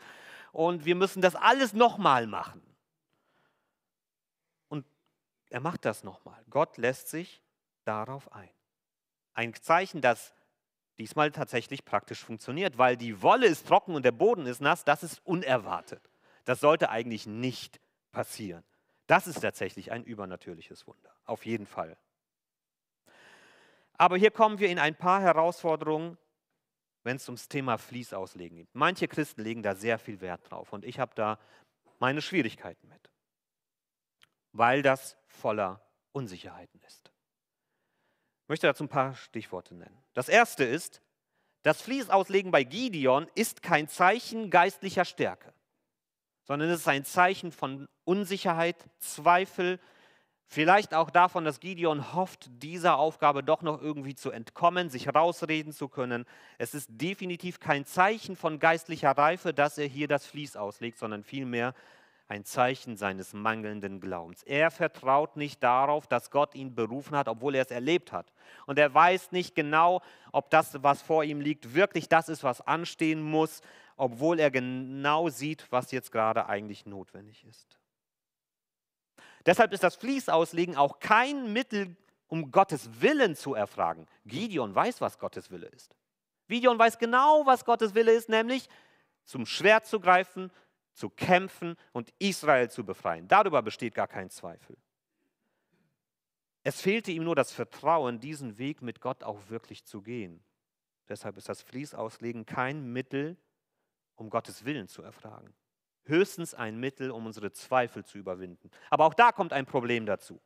Und 0.51 0.85
wir 0.85 0.95
müssen 0.95 1.21
das 1.21 1.35
alles 1.35 1.73
nochmal 1.73 2.25
machen. 2.25 2.61
Und 4.69 4.87
er 5.51 5.59
macht 5.59 5.85
das 5.85 6.03
nochmal. 6.03 6.43
Gott 6.49 6.77
lässt 6.77 7.09
sich 7.09 7.43
darauf 7.85 8.31
ein. 8.33 8.49
Ein 9.35 9.53
Zeichen, 9.53 10.01
das 10.01 10.33
diesmal 10.97 11.31
tatsächlich 11.31 11.85
praktisch 11.85 12.23
funktioniert, 12.23 12.79
weil 12.79 12.97
die 12.97 13.21
Wolle 13.21 13.45
ist 13.45 13.67
trocken 13.67 13.93
und 13.93 14.03
der 14.03 14.11
Boden 14.11 14.47
ist 14.47 14.61
nass, 14.61 14.83
das 14.83 15.03
ist 15.03 15.23
unerwartet. 15.25 16.01
Das 16.43 16.59
sollte 16.59 16.89
eigentlich 16.89 17.27
nicht 17.27 17.79
passieren. 18.11 18.63
Das 19.07 19.27
ist 19.27 19.41
tatsächlich 19.41 19.91
ein 19.91 20.03
übernatürliches 20.03 20.87
Wunder, 20.87 21.13
auf 21.25 21.45
jeden 21.45 21.65
Fall. 21.65 21.97
Aber 23.97 24.17
hier 24.17 24.31
kommen 24.31 24.59
wir 24.59 24.69
in 24.69 24.79
ein 24.79 24.95
paar 24.95 25.21
Herausforderungen, 25.21 26.17
wenn 27.03 27.17
es 27.17 27.27
ums 27.27 27.49
Thema 27.49 27.77
Fließauslegen 27.77 28.57
geht. 28.57 28.69
Manche 28.73 29.07
Christen 29.07 29.41
legen 29.41 29.61
da 29.61 29.75
sehr 29.75 29.99
viel 29.99 30.21
Wert 30.21 30.49
drauf 30.49 30.73
und 30.73 30.85
ich 30.85 30.99
habe 30.99 31.13
da 31.15 31.39
meine 31.99 32.21
Schwierigkeiten 32.21 32.87
mit, 32.87 33.09
weil 34.51 34.81
das 34.81 35.17
voller 35.27 35.81
Unsicherheiten 36.11 36.81
ist. 36.81 37.11
Ich 38.43 38.49
möchte 38.49 38.67
dazu 38.67 38.83
ein 38.83 38.89
paar 38.89 39.15
Stichworte 39.15 39.75
nennen. 39.75 39.97
Das 40.13 40.29
erste 40.29 40.63
ist, 40.63 41.01
das 41.61 41.81
Fließauslegen 41.81 42.51
bei 42.51 42.63
Gideon 42.63 43.27
ist 43.35 43.63
kein 43.63 43.87
Zeichen 43.87 44.49
geistlicher 44.49 45.05
Stärke. 45.05 45.53
Sondern 46.43 46.69
es 46.69 46.81
ist 46.81 46.87
ein 46.87 47.05
Zeichen 47.05 47.51
von 47.51 47.87
Unsicherheit, 48.03 48.75
Zweifel, 48.99 49.79
vielleicht 50.47 50.93
auch 50.93 51.09
davon, 51.09 51.45
dass 51.45 51.59
Gideon 51.59 52.13
hofft, 52.13 52.49
dieser 52.61 52.97
Aufgabe 52.97 53.43
doch 53.43 53.61
noch 53.61 53.81
irgendwie 53.81 54.15
zu 54.15 54.31
entkommen, 54.31 54.89
sich 54.89 55.13
rausreden 55.13 55.73
zu 55.73 55.87
können. 55.87 56.25
Es 56.57 56.73
ist 56.73 56.89
definitiv 56.91 57.59
kein 57.59 57.85
Zeichen 57.85 58.35
von 58.35 58.59
geistlicher 58.59 59.11
Reife, 59.11 59.53
dass 59.53 59.77
er 59.77 59.87
hier 59.87 60.07
das 60.07 60.25
Vlies 60.25 60.55
auslegt, 60.55 60.99
sondern 60.99 61.23
vielmehr 61.23 61.73
ein 62.27 62.45
Zeichen 62.45 62.97
seines 62.97 63.33
mangelnden 63.33 63.99
Glaubens. 63.99 64.43
Er 64.43 64.71
vertraut 64.71 65.35
nicht 65.35 65.61
darauf, 65.61 66.07
dass 66.07 66.31
Gott 66.31 66.55
ihn 66.55 66.73
berufen 66.73 67.17
hat, 67.17 67.27
obwohl 67.27 67.55
er 67.55 67.63
es 67.63 67.71
erlebt 67.71 68.11
hat. 68.11 68.31
Und 68.65 68.79
er 68.79 68.93
weiß 68.93 69.31
nicht 69.31 69.55
genau, 69.55 70.01
ob 70.31 70.49
das, 70.49 70.81
was 70.81 71.01
vor 71.01 71.23
ihm 71.23 71.41
liegt, 71.41 71.73
wirklich 71.73 72.09
das 72.09 72.29
ist, 72.29 72.43
was 72.43 72.61
anstehen 72.61 73.21
muss, 73.21 73.61
obwohl 73.95 74.39
er 74.39 74.51
genau 74.51 75.29
sieht, 75.29 75.71
was 75.71 75.91
jetzt 75.91 76.11
gerade 76.11 76.47
eigentlich 76.47 76.85
notwendig 76.85 77.45
ist. 77.45 77.79
Deshalb 79.45 79.73
ist 79.73 79.83
das 79.83 79.95
Fließauslegen 79.95 80.75
auch 80.75 80.99
kein 80.99 81.51
Mittel, 81.51 81.95
um 82.27 82.51
Gottes 82.51 83.01
Willen 83.01 83.35
zu 83.35 83.53
erfragen. 83.53 84.07
Gideon 84.25 84.73
weiß, 84.73 85.01
was 85.01 85.19
Gottes 85.19 85.51
Wille 85.51 85.67
ist. 85.67 85.95
Gideon 86.47 86.79
weiß 86.79 86.97
genau, 86.97 87.45
was 87.45 87.65
Gottes 87.65 87.93
Wille 87.93 88.11
ist, 88.11 88.29
nämlich 88.29 88.69
zum 89.25 89.45
Schwert 89.45 89.85
zu 89.85 89.99
greifen, 89.99 90.51
zu 90.93 91.09
kämpfen 91.09 91.75
und 91.91 92.13
Israel 92.19 92.69
zu 92.69 92.85
befreien. 92.85 93.27
Darüber 93.27 93.61
besteht 93.61 93.95
gar 93.95 94.07
kein 94.07 94.29
Zweifel. 94.29 94.77
Es 96.63 96.81
fehlte 96.81 97.11
ihm 97.11 97.23
nur 97.23 97.35
das 97.35 97.51
Vertrauen, 97.51 98.19
diesen 98.19 98.57
Weg 98.57 98.81
mit 98.81 99.01
Gott 99.01 99.23
auch 99.23 99.49
wirklich 99.49 99.83
zu 99.83 100.01
gehen. 100.01 100.43
Deshalb 101.09 101.37
ist 101.37 101.49
das 101.49 101.61
Fließauslegen 101.61 102.45
kein 102.45 102.93
Mittel, 102.93 103.37
um 104.15 104.29
Gottes 104.29 104.65
Willen 104.65 104.87
zu 104.87 105.01
erfragen. 105.01 105.53
Höchstens 106.05 106.53
ein 106.53 106.77
Mittel, 106.79 107.11
um 107.11 107.25
unsere 107.25 107.51
Zweifel 107.51 108.03
zu 108.03 108.17
überwinden. 108.17 108.69
Aber 108.89 109.05
auch 109.05 109.13
da 109.13 109.31
kommt 109.31 109.53
ein 109.53 109.65
Problem 109.65 110.05
dazu. 110.05 110.41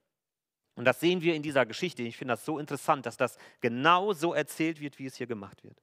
Und 0.76 0.86
das 0.86 1.00
sehen 1.00 1.22
wir 1.22 1.34
in 1.34 1.42
dieser 1.42 1.66
Geschichte. 1.66 2.04
Ich 2.04 2.18
finde 2.18 2.34
das 2.34 2.46
so 2.46 2.60
interessant, 2.60 3.08
dass 3.08 3.18
das 3.18 3.38
genau 3.62 4.14
so 4.14 4.34
erzählt 4.34 4.80
wird, 4.80 5.00
wie 5.00 5.08
es 5.08 5.16
hier 5.16 5.26
gemacht 5.26 5.64
wird. 5.64 5.82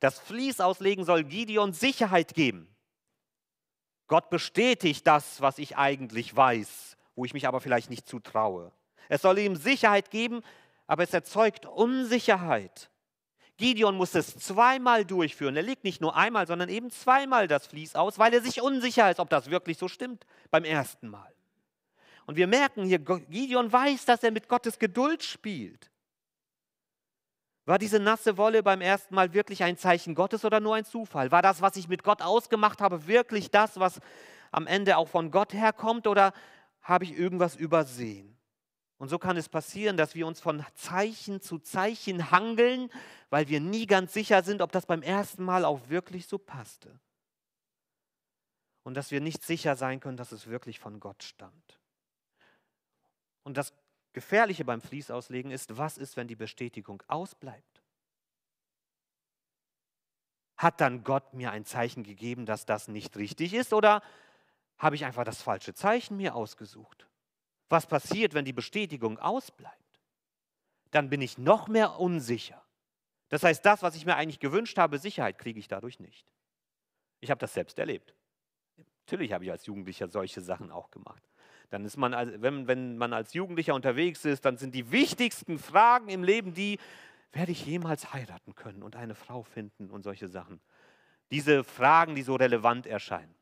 Das 0.00 0.20
Fließauslegen 0.20 1.06
soll 1.06 1.24
Gideon 1.24 1.72
Sicherheit 1.72 2.34
geben. 2.34 2.68
Gott 4.06 4.28
bestätigt 4.28 5.06
das, 5.06 5.40
was 5.40 5.56
ich 5.58 5.78
eigentlich 5.78 6.36
weiß, 6.36 6.98
wo 7.14 7.24
ich 7.24 7.32
mich 7.32 7.48
aber 7.48 7.62
vielleicht 7.62 7.88
nicht 7.88 8.06
zutraue. 8.06 8.72
Es 9.08 9.22
soll 9.22 9.38
ihm 9.38 9.56
Sicherheit 9.56 10.10
geben, 10.10 10.42
aber 10.86 11.02
es 11.02 11.14
erzeugt 11.14 11.64
Unsicherheit. 11.64 12.90
Gideon 13.56 13.96
muss 13.96 14.14
es 14.14 14.36
zweimal 14.38 15.04
durchführen. 15.04 15.56
Er 15.56 15.62
legt 15.62 15.84
nicht 15.84 16.00
nur 16.00 16.16
einmal, 16.16 16.46
sondern 16.46 16.68
eben 16.68 16.90
zweimal 16.90 17.46
das 17.46 17.66
Vlies 17.66 17.94
aus, 17.94 18.18
weil 18.18 18.34
er 18.34 18.40
sich 18.40 18.60
unsicher 18.60 19.10
ist, 19.10 19.20
ob 19.20 19.30
das 19.30 19.50
wirklich 19.50 19.78
so 19.78 19.88
stimmt 19.88 20.26
beim 20.50 20.64
ersten 20.64 21.08
Mal. 21.08 21.32
Und 22.26 22.36
wir 22.36 22.46
merken 22.46 22.84
hier, 22.84 22.98
Gideon 22.98 23.72
weiß, 23.72 24.06
dass 24.06 24.22
er 24.22 24.32
mit 24.32 24.48
Gottes 24.48 24.78
Geduld 24.78 25.22
spielt. 25.22 25.90
War 27.66 27.78
diese 27.78 27.98
nasse 27.98 28.36
Wolle 28.36 28.62
beim 28.62 28.80
ersten 28.80 29.14
Mal 29.14 29.32
wirklich 29.32 29.62
ein 29.62 29.78
Zeichen 29.78 30.14
Gottes 30.14 30.44
oder 30.44 30.60
nur 30.60 30.74
ein 30.74 30.84
Zufall? 30.84 31.30
War 31.30 31.40
das, 31.40 31.62
was 31.62 31.76
ich 31.76 31.88
mit 31.88 32.02
Gott 32.02 32.20
ausgemacht 32.20 32.80
habe, 32.80 33.06
wirklich 33.06 33.50
das, 33.50 33.78
was 33.80 34.00
am 34.50 34.66
Ende 34.66 34.98
auch 34.98 35.08
von 35.08 35.30
Gott 35.30 35.54
herkommt 35.54 36.06
oder 36.06 36.32
habe 36.82 37.04
ich 37.04 37.16
irgendwas 37.16 37.56
übersehen? 37.56 38.33
Und 38.98 39.08
so 39.08 39.18
kann 39.18 39.36
es 39.36 39.48
passieren, 39.48 39.96
dass 39.96 40.14
wir 40.14 40.26
uns 40.26 40.40
von 40.40 40.64
Zeichen 40.74 41.40
zu 41.40 41.58
Zeichen 41.58 42.30
hangeln, 42.30 42.90
weil 43.28 43.48
wir 43.48 43.60
nie 43.60 43.86
ganz 43.86 44.12
sicher 44.12 44.42
sind, 44.42 44.62
ob 44.62 44.72
das 44.72 44.86
beim 44.86 45.02
ersten 45.02 45.44
Mal 45.44 45.64
auch 45.64 45.88
wirklich 45.88 46.26
so 46.26 46.38
passte. 46.38 46.98
Und 48.84 48.94
dass 48.94 49.10
wir 49.10 49.20
nicht 49.20 49.42
sicher 49.42 49.76
sein 49.76 50.00
können, 50.00 50.16
dass 50.16 50.32
es 50.32 50.46
wirklich 50.46 50.78
von 50.78 51.00
Gott 51.00 51.22
stammt. 51.22 51.80
Und 53.42 53.56
das 53.56 53.72
Gefährliche 54.12 54.64
beim 54.64 54.80
Fließauslegen 54.80 55.50
ist, 55.50 55.76
was 55.76 55.98
ist, 55.98 56.16
wenn 56.16 56.28
die 56.28 56.36
Bestätigung 56.36 57.02
ausbleibt? 57.08 57.82
Hat 60.56 60.80
dann 60.80 61.02
Gott 61.02 61.34
mir 61.34 61.50
ein 61.50 61.64
Zeichen 61.64 62.04
gegeben, 62.04 62.46
dass 62.46 62.64
das 62.64 62.86
nicht 62.86 63.16
richtig 63.16 63.54
ist 63.54 63.72
oder 63.72 64.02
habe 64.78 64.94
ich 64.94 65.04
einfach 65.04 65.24
das 65.24 65.42
falsche 65.42 65.74
Zeichen 65.74 66.16
mir 66.16 66.36
ausgesucht? 66.36 67.08
Was 67.68 67.86
passiert, 67.86 68.34
wenn 68.34 68.44
die 68.44 68.52
Bestätigung 68.52 69.18
ausbleibt? 69.18 70.00
Dann 70.90 71.10
bin 71.10 71.22
ich 71.22 71.38
noch 71.38 71.68
mehr 71.68 71.98
unsicher. 71.98 72.62
Das 73.28 73.42
heißt, 73.42 73.64
das, 73.64 73.82
was 73.82 73.96
ich 73.96 74.06
mir 74.06 74.16
eigentlich 74.16 74.38
gewünscht 74.38 74.78
habe, 74.78 74.98
Sicherheit, 74.98 75.38
kriege 75.38 75.58
ich 75.58 75.66
dadurch 75.66 75.98
nicht. 75.98 76.26
Ich 77.20 77.30
habe 77.30 77.38
das 77.38 77.54
selbst 77.54 77.78
erlebt. 77.78 78.14
Natürlich 79.06 79.32
habe 79.32 79.44
ich 79.44 79.50
als 79.50 79.66
Jugendlicher 79.66 80.08
solche 80.08 80.40
Sachen 80.40 80.70
auch 80.70 80.90
gemacht. 80.90 81.22
Dann 81.70 81.84
ist 81.84 81.96
man, 81.96 82.12
wenn, 82.40 82.68
wenn 82.68 82.96
man 82.96 83.12
als 83.12 83.34
Jugendlicher 83.34 83.74
unterwegs 83.74 84.24
ist, 84.24 84.44
dann 84.44 84.56
sind 84.56 84.74
die 84.74 84.92
wichtigsten 84.92 85.58
Fragen 85.58 86.08
im 86.08 86.22
Leben 86.22 86.54
die, 86.54 86.78
werde 87.32 87.52
ich 87.52 87.66
jemals 87.66 88.12
heiraten 88.12 88.54
können 88.54 88.82
und 88.82 88.96
eine 88.96 89.14
Frau 89.14 89.42
finden 89.42 89.90
und 89.90 90.04
solche 90.04 90.28
Sachen. 90.28 90.60
Diese 91.30 91.64
Fragen, 91.64 92.14
die 92.14 92.22
so 92.22 92.36
relevant 92.36 92.86
erscheinen. 92.86 93.34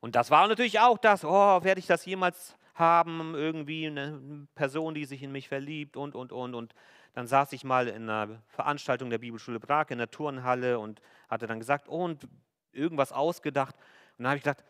Und 0.00 0.14
das 0.14 0.30
war 0.30 0.46
natürlich 0.46 0.78
auch 0.78 0.98
das, 0.98 1.24
oh, 1.24 1.64
werde 1.64 1.80
ich 1.80 1.86
das 1.86 2.04
jemals 2.04 2.56
haben, 2.78 3.34
irgendwie 3.34 3.86
eine 3.86 4.46
Person, 4.54 4.94
die 4.94 5.04
sich 5.04 5.22
in 5.22 5.32
mich 5.32 5.48
verliebt 5.48 5.96
und, 5.96 6.14
und, 6.14 6.32
und. 6.32 6.54
Und 6.54 6.74
dann 7.12 7.26
saß 7.26 7.52
ich 7.52 7.64
mal 7.64 7.88
in 7.88 8.08
einer 8.08 8.42
Veranstaltung 8.48 9.10
der 9.10 9.18
Bibelschule 9.18 9.60
Prag 9.60 9.86
in 9.90 9.98
der 9.98 10.10
Turnhalle 10.10 10.78
und 10.78 11.00
hatte 11.28 11.46
dann 11.46 11.58
gesagt, 11.58 11.88
oh, 11.88 12.04
und 12.04 12.28
irgendwas 12.72 13.12
ausgedacht. 13.12 13.74
Und 14.18 14.24
dann 14.24 14.28
habe 14.28 14.36
ich 14.38 14.44
gedacht, 14.44 14.64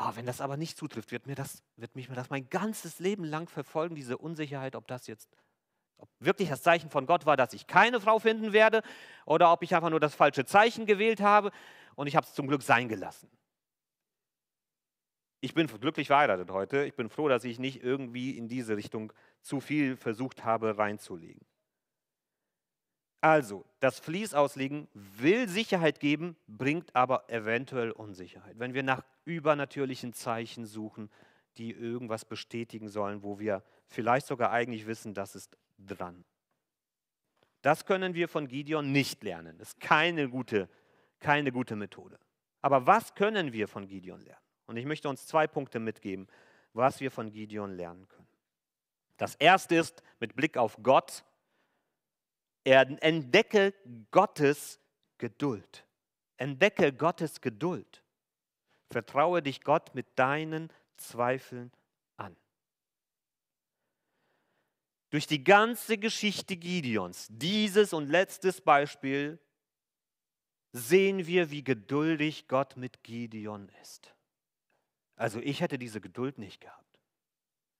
Oh, 0.00 0.12
wenn 0.14 0.26
das 0.26 0.40
aber 0.40 0.56
nicht 0.56 0.78
zutrifft, 0.78 1.10
wird, 1.10 1.26
mir 1.26 1.34
das, 1.34 1.60
wird 1.74 1.96
mich 1.96 2.06
das 2.06 2.30
mein 2.30 2.48
ganzes 2.48 3.00
Leben 3.00 3.24
lang 3.24 3.48
verfolgen, 3.48 3.96
diese 3.96 4.16
Unsicherheit, 4.16 4.76
ob 4.76 4.86
das 4.86 5.08
jetzt 5.08 5.28
ob 5.98 6.08
wirklich 6.20 6.48
das 6.48 6.62
Zeichen 6.62 6.90
von 6.90 7.06
Gott 7.06 7.26
war, 7.26 7.36
dass 7.36 7.52
ich 7.52 7.66
keine 7.66 8.00
Frau 8.00 8.20
finden 8.20 8.52
werde 8.52 8.82
oder 9.26 9.52
ob 9.52 9.64
ich 9.64 9.74
einfach 9.74 9.90
nur 9.90 9.98
das 9.98 10.14
falsche 10.14 10.44
Zeichen 10.44 10.86
gewählt 10.86 11.20
habe 11.20 11.50
und 11.96 12.06
ich 12.06 12.14
habe 12.14 12.24
es 12.24 12.34
zum 12.34 12.46
Glück 12.46 12.62
sein 12.62 12.88
gelassen. 12.88 13.28
Ich 15.40 15.54
bin 15.54 15.66
glücklich 15.66 16.08
verheiratet 16.08 16.50
heute. 16.50 16.84
Ich 16.84 16.94
bin 16.94 17.08
froh, 17.08 17.28
dass 17.28 17.44
ich 17.44 17.58
nicht 17.58 17.82
irgendwie 17.82 18.36
in 18.36 18.48
diese 18.48 18.76
Richtung 18.76 19.12
zu 19.40 19.60
viel 19.60 19.96
versucht 19.96 20.44
habe 20.44 20.76
reinzulegen. 20.78 21.46
Also, 23.20 23.64
das 23.80 23.98
Fließauslegen 23.98 24.88
will 24.94 25.48
Sicherheit 25.48 25.98
geben, 25.98 26.36
bringt 26.46 26.94
aber 26.94 27.28
eventuell 27.28 27.90
Unsicherheit. 27.90 28.58
Wenn 28.58 28.74
wir 28.74 28.84
nach 28.84 29.02
übernatürlichen 29.24 30.12
Zeichen 30.12 30.66
suchen, 30.66 31.10
die 31.56 31.72
irgendwas 31.72 32.24
bestätigen 32.24 32.88
sollen, 32.88 33.22
wo 33.22 33.40
wir 33.40 33.64
vielleicht 33.86 34.26
sogar 34.26 34.52
eigentlich 34.52 34.86
wissen, 34.86 35.14
das 35.14 35.34
ist 35.34 35.56
dran. 35.78 36.24
Das 37.62 37.84
können 37.84 38.14
wir 38.14 38.28
von 38.28 38.46
Gideon 38.46 38.92
nicht 38.92 39.24
lernen. 39.24 39.58
Das 39.58 39.70
ist 39.70 39.80
keine 39.80 40.28
gute, 40.28 40.68
keine 41.18 41.50
gute 41.50 41.74
Methode. 41.74 42.18
Aber 42.62 42.86
was 42.86 43.14
können 43.14 43.52
wir 43.52 43.66
von 43.66 43.88
Gideon 43.88 44.20
lernen? 44.20 44.47
Und 44.68 44.76
ich 44.76 44.84
möchte 44.84 45.08
uns 45.08 45.26
zwei 45.26 45.46
Punkte 45.46 45.80
mitgeben, 45.80 46.28
was 46.74 47.00
wir 47.00 47.10
von 47.10 47.32
Gideon 47.32 47.72
lernen 47.74 48.06
können. 48.06 48.28
Das 49.16 49.34
erste 49.34 49.76
ist 49.76 50.02
mit 50.20 50.36
Blick 50.36 50.56
auf 50.56 50.78
Gott, 50.82 51.24
er 52.64 52.82
entdecke 53.02 53.72
Gottes 54.10 54.78
Geduld. 55.16 55.86
Entdecke 56.36 56.92
Gottes 56.92 57.40
Geduld. 57.40 58.02
Vertraue 58.90 59.42
dich 59.42 59.62
Gott 59.62 59.94
mit 59.94 60.06
deinen 60.18 60.70
Zweifeln 60.98 61.72
an. 62.18 62.36
Durch 65.08 65.26
die 65.26 65.42
ganze 65.42 65.96
Geschichte 65.96 66.58
Gideons, 66.58 67.26
dieses 67.30 67.94
und 67.94 68.08
letztes 68.08 68.60
Beispiel, 68.60 69.38
sehen 70.72 71.26
wir, 71.26 71.50
wie 71.50 71.64
geduldig 71.64 72.48
Gott 72.48 72.76
mit 72.76 73.02
Gideon 73.02 73.70
ist. 73.80 74.14
Also 75.18 75.40
ich 75.40 75.60
hätte 75.60 75.78
diese 75.78 76.00
Geduld 76.00 76.38
nicht 76.38 76.60
gehabt. 76.60 77.00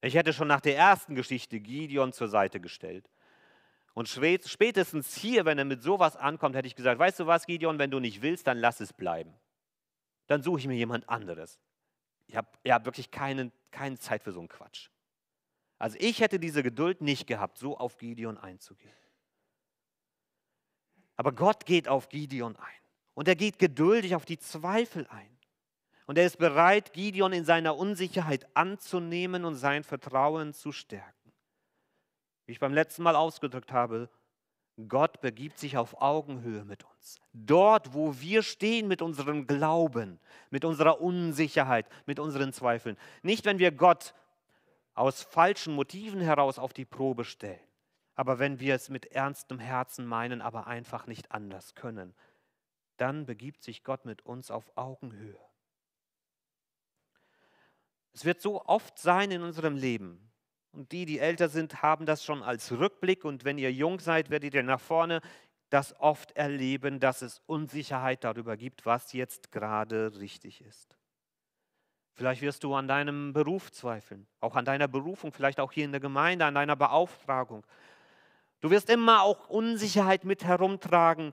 Ich 0.01 0.15
hätte 0.15 0.33
schon 0.33 0.49
nach 0.49 0.61
der 0.61 0.77
ersten 0.77 1.15
Geschichte 1.15 1.61
Gideon 1.61 2.13
zur 2.13 2.29
Seite 2.29 2.61
gestellt. 2.61 3.09
Und 3.95 4.09
spätestens 4.09 5.17
hier, 5.17 5.45
wenn 5.45 5.59
er 5.59 5.65
mit 5.65 5.83
sowas 5.83 6.17
ankommt, 6.17 6.55
hätte 6.57 6.69
ich 6.69 6.77
gesagt, 6.77 6.99
weißt 6.99 7.21
du 7.21 7.27
was, 7.27 7.47
Gideon, 7.47 7.79
wenn 7.79 7.91
du 7.91 8.01
nicht 8.01 8.23
willst, 8.23 8.47
dann 8.47 8.59
lass 8.59 8.81
es 8.81 8.93
bleiben. 8.93 9.35
Dann 10.27 10.43
suche 10.43 10.61
ich 10.61 10.67
mir 10.67 10.77
jemand 10.77 11.09
anderes. 11.09 11.59
Ich 12.27 12.37
habe 12.37 12.49
hab 12.69 12.85
wirklich 12.85 13.11
keine, 13.11 13.51
keine 13.71 13.99
Zeit 13.99 14.23
für 14.23 14.33
so 14.33 14.41
einen 14.41 14.49
Quatsch. 14.49 14.91
Also 15.79 15.97
ich 16.01 16.21
hätte 16.21 16.39
diese 16.39 16.63
Geduld 16.63 17.01
nicht 17.01 17.27
gehabt, 17.27 17.59
so 17.59 17.77
auf 17.79 17.99
Gideon 17.99 18.37
einzugehen. 18.37 18.95
Aber 21.17 21.33
Gott 21.33 21.67
geht 21.67 21.89
auf 21.89 22.09
Gideon 22.09 22.57
ein. 22.57 22.83
Und 23.15 23.27
er 23.27 23.37
geht 23.37 23.59
geduldig 23.59 24.15
auf 24.15 24.25
die 24.25 24.39
Zweifel 24.39 25.07
ein. 25.09 25.38
Und 26.09 26.19
er 26.19 26.27
ist 26.27 26.39
bereit, 26.39 26.93
Gideon 26.93 27.33
in 27.33 27.45
seiner 27.45 27.77
Unsicherheit 27.77 28.49
anzunehmen 28.55 29.45
und 29.45 29.55
sein 29.55 29.85
Vertrauen 29.85 30.53
zu 30.53 30.73
stärken 30.73 31.15
wie 32.49 32.53
ich 32.53 32.61
beim 32.61 32.73
letzten 32.73 33.03
Mal 33.03 33.15
ausgedrückt 33.15 33.73
habe, 33.73 34.09
Gott 34.89 35.21
begibt 35.21 35.59
sich 35.59 35.77
auf 35.77 36.01
Augenhöhe 36.01 36.65
mit 36.65 36.83
uns. 36.83 37.21
Dort, 37.35 37.93
wo 37.93 38.19
wir 38.21 38.43
stehen 38.43 38.89
mit 38.89 39.03
unserem 39.03 39.47
Glauben, 39.47 40.19
mit 40.49 40.65
unserer 40.65 41.03
Unsicherheit, 41.03 41.87
mit 42.07 42.19
unseren 42.19 42.55
Zweifeln. 42.55 42.97
Nicht, 43.21 43.45
wenn 43.45 43.59
wir 43.59 43.71
Gott 43.71 44.15
aus 44.95 45.23
falschen 45.23 45.75
Motiven 45.75 46.23
heraus 46.23 46.59
auf 46.59 46.73
die 46.73 46.87
Probe 46.87 47.27
stellen, 47.27 47.61
aber 48.15 48.39
wenn 48.39 48.61
wir 48.61 48.75
es 48.75 48.89
mit 48.89 49.13
ernstem 49.13 49.59
Herzen 49.59 50.07
meinen, 50.07 50.41
aber 50.41 50.67
einfach 50.67 51.07
nicht 51.07 51.31
anders 51.33 51.75
können, 51.75 52.15
dann 52.97 53.27
begibt 53.27 53.63
sich 53.63 53.85
Gott 53.85 54.07
mit 54.07 54.23
uns 54.23 54.51
auf 54.51 54.73
Augenhöhe. 54.75 55.39
Es 58.13 58.25
wird 58.25 58.41
so 58.41 58.65
oft 58.65 58.99
sein 58.99 59.31
in 59.31 59.43
unserem 59.43 59.77
Leben, 59.77 60.29
und 60.73 60.93
die, 60.93 61.07
die 61.07 61.19
älter 61.19 61.49
sind, 61.49 61.83
haben 61.83 62.07
das 62.07 62.25
schon 62.25 62.43
als 62.43 62.71
Rückblick. 62.71 63.25
Und 63.25 63.45
wenn 63.45 63.59
ihr 63.59 63.73
jung 63.73 63.99
seid, 64.01 64.31
werdet 64.31 64.55
ihr 64.55 64.63
nach 64.63 64.81
vorne 64.81 65.21
das 65.71 65.99
oft 66.01 66.33
erleben, 66.37 67.01
dass 67.01 67.21
es 67.21 67.43
Unsicherheit 67.47 68.25
darüber 68.25 68.57
gibt, 68.57 68.87
was 68.87 69.13
jetzt 69.13 69.53
gerade 69.53 70.19
richtig 70.19 70.61
ist. 70.63 70.97
Vielleicht 72.15 72.43
wirst 72.43 72.65
du 72.65 72.75
an 72.75 72.89
deinem 72.89 73.33
Beruf 73.33 73.71
zweifeln, 73.71 74.27
auch 74.41 74.57
an 74.57 74.65
deiner 74.65 74.89
Berufung, 74.89 75.31
vielleicht 75.31 75.61
auch 75.61 75.71
hier 75.71 75.85
in 75.85 75.93
der 75.93 76.01
Gemeinde, 76.01 76.47
an 76.47 76.55
deiner 76.55 76.75
Beauftragung. 76.75 77.65
Du 78.61 78.71
wirst 78.71 78.89
immer 78.91 79.23
auch 79.23 79.49
Unsicherheit 79.49 80.25
mit 80.25 80.43
herumtragen, 80.43 81.33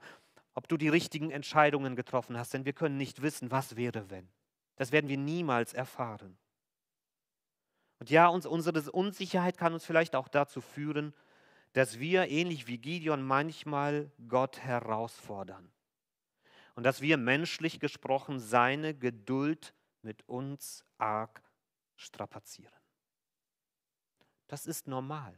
ob 0.53 0.67
du 0.67 0.77
die 0.77 0.89
richtigen 0.89 1.31
Entscheidungen 1.31 1.95
getroffen 1.95 2.37
hast, 2.37 2.53
denn 2.53 2.65
wir 2.65 2.73
können 2.73 2.97
nicht 2.97 3.21
wissen, 3.21 3.51
was 3.51 3.75
wäre, 3.75 4.09
wenn. 4.09 4.27
Das 4.75 4.91
werden 4.91 5.07
wir 5.07 5.17
niemals 5.17 5.73
erfahren. 5.73 6.37
Und 7.99 8.09
ja, 8.09 8.27
uns, 8.27 8.45
unsere 8.45 8.91
Unsicherheit 8.91 9.57
kann 9.57 9.73
uns 9.73 9.85
vielleicht 9.85 10.15
auch 10.15 10.27
dazu 10.27 10.61
führen, 10.61 11.13
dass 11.73 11.99
wir, 11.99 12.29
ähnlich 12.29 12.67
wie 12.67 12.77
Gideon, 12.77 13.21
manchmal 13.23 14.11
Gott 14.27 14.59
herausfordern. 14.59 15.71
Und 16.75 16.83
dass 16.83 17.01
wir 17.01 17.17
menschlich 17.17 17.79
gesprochen 17.79 18.39
seine 18.39 18.93
Geduld 18.93 19.73
mit 20.01 20.27
uns 20.27 20.83
arg 20.97 21.41
strapazieren. 21.95 22.71
Das 24.47 24.67
ist 24.67 24.87
normal. 24.87 25.37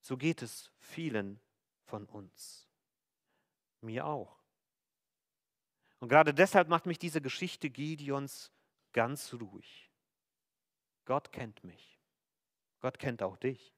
So 0.00 0.16
geht 0.16 0.42
es 0.42 0.70
vielen 0.78 1.40
von 1.84 2.06
uns. 2.06 2.68
Mir 3.80 4.06
auch. 4.06 4.38
Und 5.98 6.08
gerade 6.08 6.32
deshalb 6.32 6.68
macht 6.68 6.86
mich 6.86 6.98
diese 6.98 7.20
Geschichte 7.20 7.68
Gideons 7.68 8.52
ganz 8.92 9.34
ruhig. 9.34 9.89
Gott 11.04 11.32
kennt 11.32 11.64
mich. 11.64 11.98
Gott 12.80 12.98
kennt 12.98 13.22
auch 13.22 13.36
dich. 13.36 13.74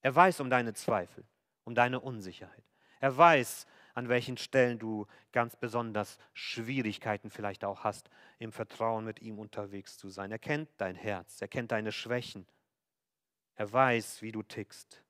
Er 0.00 0.14
weiß 0.14 0.40
um 0.40 0.50
deine 0.50 0.74
Zweifel, 0.74 1.24
um 1.64 1.74
deine 1.74 2.00
Unsicherheit. 2.00 2.64
Er 3.00 3.16
weiß, 3.16 3.66
an 3.94 4.08
welchen 4.08 4.36
Stellen 4.36 4.78
du 4.78 5.06
ganz 5.32 5.56
besonders 5.56 6.18
Schwierigkeiten 6.32 7.30
vielleicht 7.30 7.64
auch 7.64 7.84
hast, 7.84 8.10
im 8.38 8.52
Vertrauen 8.52 9.04
mit 9.04 9.22
ihm 9.22 9.38
unterwegs 9.38 9.96
zu 9.96 10.08
sein. 10.08 10.30
Er 10.30 10.38
kennt 10.38 10.68
dein 10.78 10.94
Herz, 10.94 11.40
er 11.40 11.48
kennt 11.48 11.72
deine 11.72 11.92
Schwächen. 11.92 12.46
Er 13.54 13.72
weiß, 13.72 14.20
wie 14.22 14.32
du 14.32 14.42
tickst. 14.42 15.02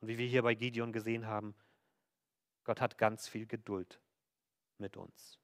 Und 0.00 0.08
wie 0.08 0.18
wir 0.18 0.26
hier 0.26 0.42
bei 0.42 0.54
Gideon 0.54 0.92
gesehen 0.92 1.26
haben, 1.26 1.54
Gott 2.64 2.80
hat 2.80 2.98
ganz 2.98 3.28
viel 3.28 3.46
Geduld 3.46 4.00
mit 4.78 4.96
uns, 4.96 5.38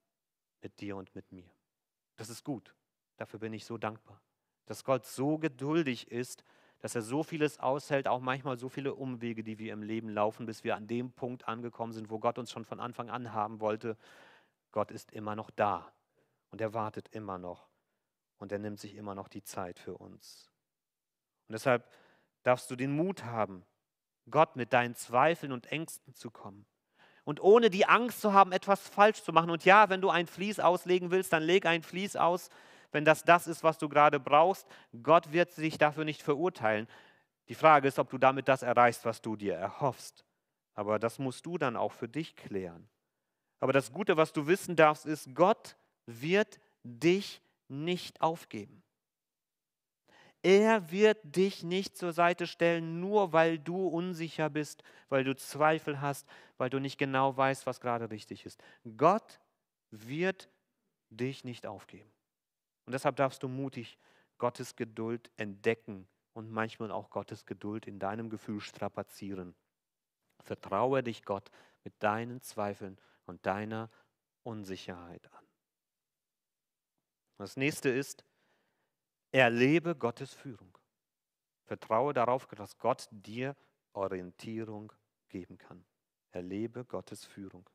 mit 0.61 0.81
dir 0.81 0.97
und 0.97 1.15
mit 1.15 1.31
mir. 1.31 1.51
Das 2.17 2.29
ist 2.29 2.45
gut. 2.45 2.75
Dafür 3.17 3.39
bin 3.39 3.53
ich 3.53 3.65
so 3.65 3.79
dankbar 3.79 4.21
dass 4.67 4.85
Gott 4.85 5.07
so 5.07 5.39
geduldig 5.39 6.11
ist, 6.11 6.45
dass 6.81 6.95
er 6.95 7.03
so 7.03 7.23
vieles 7.23 7.61
aushält, 7.61 8.09
auch 8.09 8.21
manchmal 8.21 8.59
so 8.59 8.69
viele 8.69 8.95
Umwege, 8.95 9.45
die 9.45 9.59
wir 9.59 9.73
im 9.73 9.83
Leben 9.83 10.09
laufen, 10.09 10.47
bis 10.47 10.65
wir 10.65 10.77
an 10.77 10.89
dem 10.89 11.13
Punkt 11.13 11.47
angekommen 11.47 11.93
sind, 11.93 12.11
wo 12.11 12.19
Gott 12.19 12.39
uns 12.39 12.51
schon 12.51 12.65
von 12.65 12.81
Anfang 12.81 13.09
an 13.09 13.33
haben 13.33 13.61
wollte. 13.61 13.97
Gott 14.73 14.91
ist 14.91 15.13
immer 15.13 15.37
noch 15.37 15.51
da 15.51 15.93
und 16.51 16.61
er 16.61 16.75
wartet 16.75 17.09
immer 17.09 17.39
noch 17.39 17.69
und 18.39 18.51
er 18.51 18.59
nimmt 18.59 18.81
sich 18.81 18.97
immer 18.97 19.15
noch 19.15 19.29
die 19.29 19.45
Zeit 19.45 19.79
für 19.79 19.97
uns. 19.97 20.51
Und 21.47 21.53
deshalb 21.53 21.89
darfst 22.43 22.69
du 22.71 22.77
den 22.77 22.97
Mut 22.97 23.25
haben, 23.25 23.65
Gott 24.31 24.57
mit 24.57 24.73
deinen 24.73 24.97
Zweifeln 24.97 25.53
und 25.53 25.71
Ängsten 25.71 26.15
zu 26.15 26.31
kommen. 26.31 26.67
Und 27.25 27.41
ohne 27.41 27.71
die 27.71 27.87
Angst 27.87 28.21
zu 28.21 28.33
haben, 28.33 28.51
etwas 28.51 28.89
falsch 28.89 29.23
zu 29.23 29.33
machen. 29.33 29.51
Und 29.51 29.65
ja, 29.65 29.89
wenn 29.89 30.01
du 30.01 30.11
ein 30.11 30.27
Vlies 30.27 30.59
auslegen 30.59 31.13
willst, 31.13 31.33
dann 31.33 31.43
leg 31.43 31.67
ein 31.67 31.83
Vlies 31.83 32.17
aus, 32.17 32.49
wenn 32.93 33.05
das 33.05 33.25
das 33.25 33.47
ist, 33.47 33.65
was 33.65 33.79
du 33.79 33.89
gerade 33.89 34.21
brauchst. 34.21 34.67
Gott 35.03 35.33
wird 35.33 35.51
sich 35.51 35.79
dafür 35.79 36.05
nicht 36.05 36.23
verurteilen. 36.23 36.87
Die 37.49 37.55
Frage 37.55 37.89
ist, 37.89 37.99
ob 37.99 38.11
du 38.11 38.19
damit 38.19 38.49
das 38.49 38.63
erreichst, 38.63 39.05
was 39.05 39.21
du 39.21 39.35
dir 39.37 39.55
erhoffst. 39.55 40.25
Aber 40.75 40.99
das 40.99 41.19
musst 41.19 41.45
du 41.45 41.59
dann 41.59 41.77
auch 41.77 41.93
für 41.93 42.09
dich 42.09 42.37
klären. 42.37 42.89
Aber 43.61 43.73
das 43.73 43.93
Gute, 43.93 44.17
was 44.17 44.33
du 44.33 44.47
wissen 44.47 44.77
darfst, 44.77 45.07
ist, 45.07 45.35
Gott 45.35 45.77
wird 46.07 46.61
dich 46.85 47.43
nicht 47.69 48.21
aufgeben. 48.21 48.83
Er 50.43 50.91
wird 50.91 51.19
dich 51.23 51.63
nicht 51.63 51.97
zur 51.97 52.13
Seite 52.13 52.49
stellen, 52.49 52.99
nur 52.99 53.33
weil 53.33 53.61
du 53.61 53.87
unsicher 53.87 54.51
bist, 54.51 54.83
weil 55.09 55.23
du 55.23 55.37
Zweifel 55.37 56.01
hast, 56.01 56.27
weil 56.59 56.69
du 56.69 56.81
nicht 56.81 56.99
genau 56.99 57.37
weißt, 57.37 57.65
was 57.67 57.81
gerade 57.81 58.11
richtig 58.11 58.45
ist. 58.45 58.61
Gott 58.97 59.41
wird 59.91 60.49
dich 61.11 61.45
nicht 61.45 61.67
aufgeben. 61.67 62.12
Und 62.85 62.93
deshalb 62.93 63.17
darfst 63.17 63.43
du 63.43 63.49
mutig 63.49 63.99
Gottes 64.39 64.77
Geduld 64.77 65.31
entdecken 65.37 66.09
und 66.33 66.51
manchmal 66.51 66.91
auch 66.91 67.11
Gottes 67.11 67.47
Geduld 67.47 67.87
in 67.87 67.99
deinem 67.99 68.31
Gefühl 68.31 68.61
strapazieren. 68.61 69.55
Vertraue 70.41 71.03
dich 71.03 71.25
Gott 71.25 71.51
mit 71.85 71.95
deinen 72.03 72.43
Zweifeln 72.43 72.99
und 73.27 73.45
deiner 73.47 73.91
Unsicherheit 74.43 75.33
an. 75.33 75.47
Das 77.39 77.57
nächste 77.57 77.89
ist, 77.89 78.25
erlebe 79.31 79.95
Gottes 79.95 80.35
Führung. 80.35 80.77
Vertraue 81.65 82.13
darauf, 82.13 82.47
dass 82.47 82.79
Gott 82.79 83.09
dir 83.11 83.57
Orientierung 83.93 84.93
geben 85.29 85.59
kann. 85.59 85.85
Erlebe 86.31 86.85
Gottes 86.85 87.25
Führung. 87.25 87.69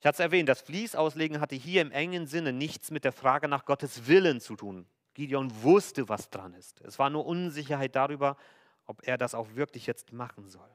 Ich 0.00 0.06
hatte 0.06 0.16
es 0.16 0.20
erwähnt, 0.20 0.48
das 0.48 0.62
Fließauslegen 0.62 1.40
hatte 1.40 1.54
hier 1.54 1.82
im 1.82 1.92
engen 1.92 2.26
Sinne 2.26 2.54
nichts 2.54 2.90
mit 2.90 3.04
der 3.04 3.12
Frage 3.12 3.48
nach 3.48 3.66
Gottes 3.66 4.06
Willen 4.06 4.40
zu 4.40 4.56
tun. 4.56 4.86
Gideon 5.12 5.50
wusste, 5.62 6.08
was 6.08 6.30
dran 6.30 6.54
ist. 6.54 6.80
Es 6.80 6.98
war 6.98 7.10
nur 7.10 7.26
Unsicherheit 7.26 7.94
darüber, 7.94 8.38
ob 8.86 9.06
er 9.06 9.18
das 9.18 9.34
auch 9.34 9.54
wirklich 9.54 9.86
jetzt 9.86 10.12
machen 10.12 10.48
soll. 10.48 10.70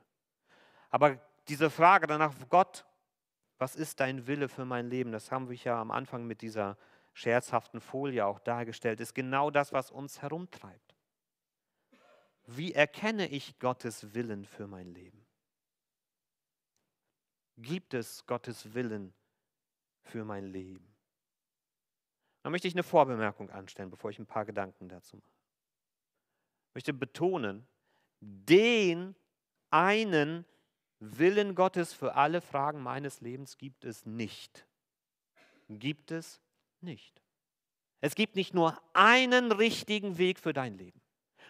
Aber 0.92 1.20
diese 1.48 1.72
Frage 1.72 2.06
danach, 2.06 2.34
Gott, 2.50 2.86
was 3.58 3.76
ist 3.76 4.00
dein 4.00 4.28
Wille 4.28 4.48
für 4.48 4.66
mein 4.66 4.90
Leben? 4.90 5.12
Das 5.12 5.32
haben 5.32 5.50
wir 5.50 5.56
ja 5.56 5.82
am 5.82 5.90
Anfang 5.90 6.28
mit 6.28 6.42
dieser 6.42 6.78
scherzhaften 7.14 7.82
Folie 7.82 8.26
auch 8.26 8.40
dargestellt, 8.40 9.00
ist 9.00 9.16
genau 9.16 9.50
das, 9.50 9.74
was 9.74 9.90
uns 9.90 10.22
herumtreibt. 10.22 10.96
Wie 12.46 12.74
erkenne 12.74 13.28
ich 13.28 13.58
Gottes 13.58 14.14
Willen 14.14 14.46
für 14.46 14.68
mein 14.68 14.94
Leben? 14.94 15.25
Gibt 17.58 17.94
es 17.94 18.26
Gottes 18.26 18.74
Willen 18.74 19.14
für 20.02 20.26
mein 20.26 20.46
Leben? 20.46 20.96
Da 22.44 22.50
möchte 22.50 22.68
ich 22.68 22.76
eine 22.76 22.84
Vorbemerkung 22.84 23.50
anstellen, 23.50 23.90
bevor 23.90 24.12
ich 24.12 24.20
ein 24.20 24.28
paar 24.28 24.46
Gedanken 24.46 24.88
dazu 24.88 25.18
mache. 25.18 25.30
Ich 26.70 26.76
möchte 26.76 26.94
betonen, 26.94 27.66
den 28.20 29.16
einen 29.72 30.46
Willen 31.00 31.56
Gottes 31.56 31.94
für 31.94 32.16
alle 32.16 32.42
Fragen 32.42 32.82
meines 32.82 33.22
Lebens 33.22 33.58
gibt 33.58 33.84
es 33.86 34.06
nicht. 34.06 34.66
Gibt 35.70 36.12
es 36.12 36.42
nicht. 36.82 37.22
Es 38.02 38.16
gibt 38.16 38.36
nicht 38.36 38.54
nur 38.54 38.80
einen 38.94 39.52
richtigen 39.52 40.18
Weg 40.18 40.40
für 40.40 40.54
dein 40.54 40.78
Leben. 40.78 41.02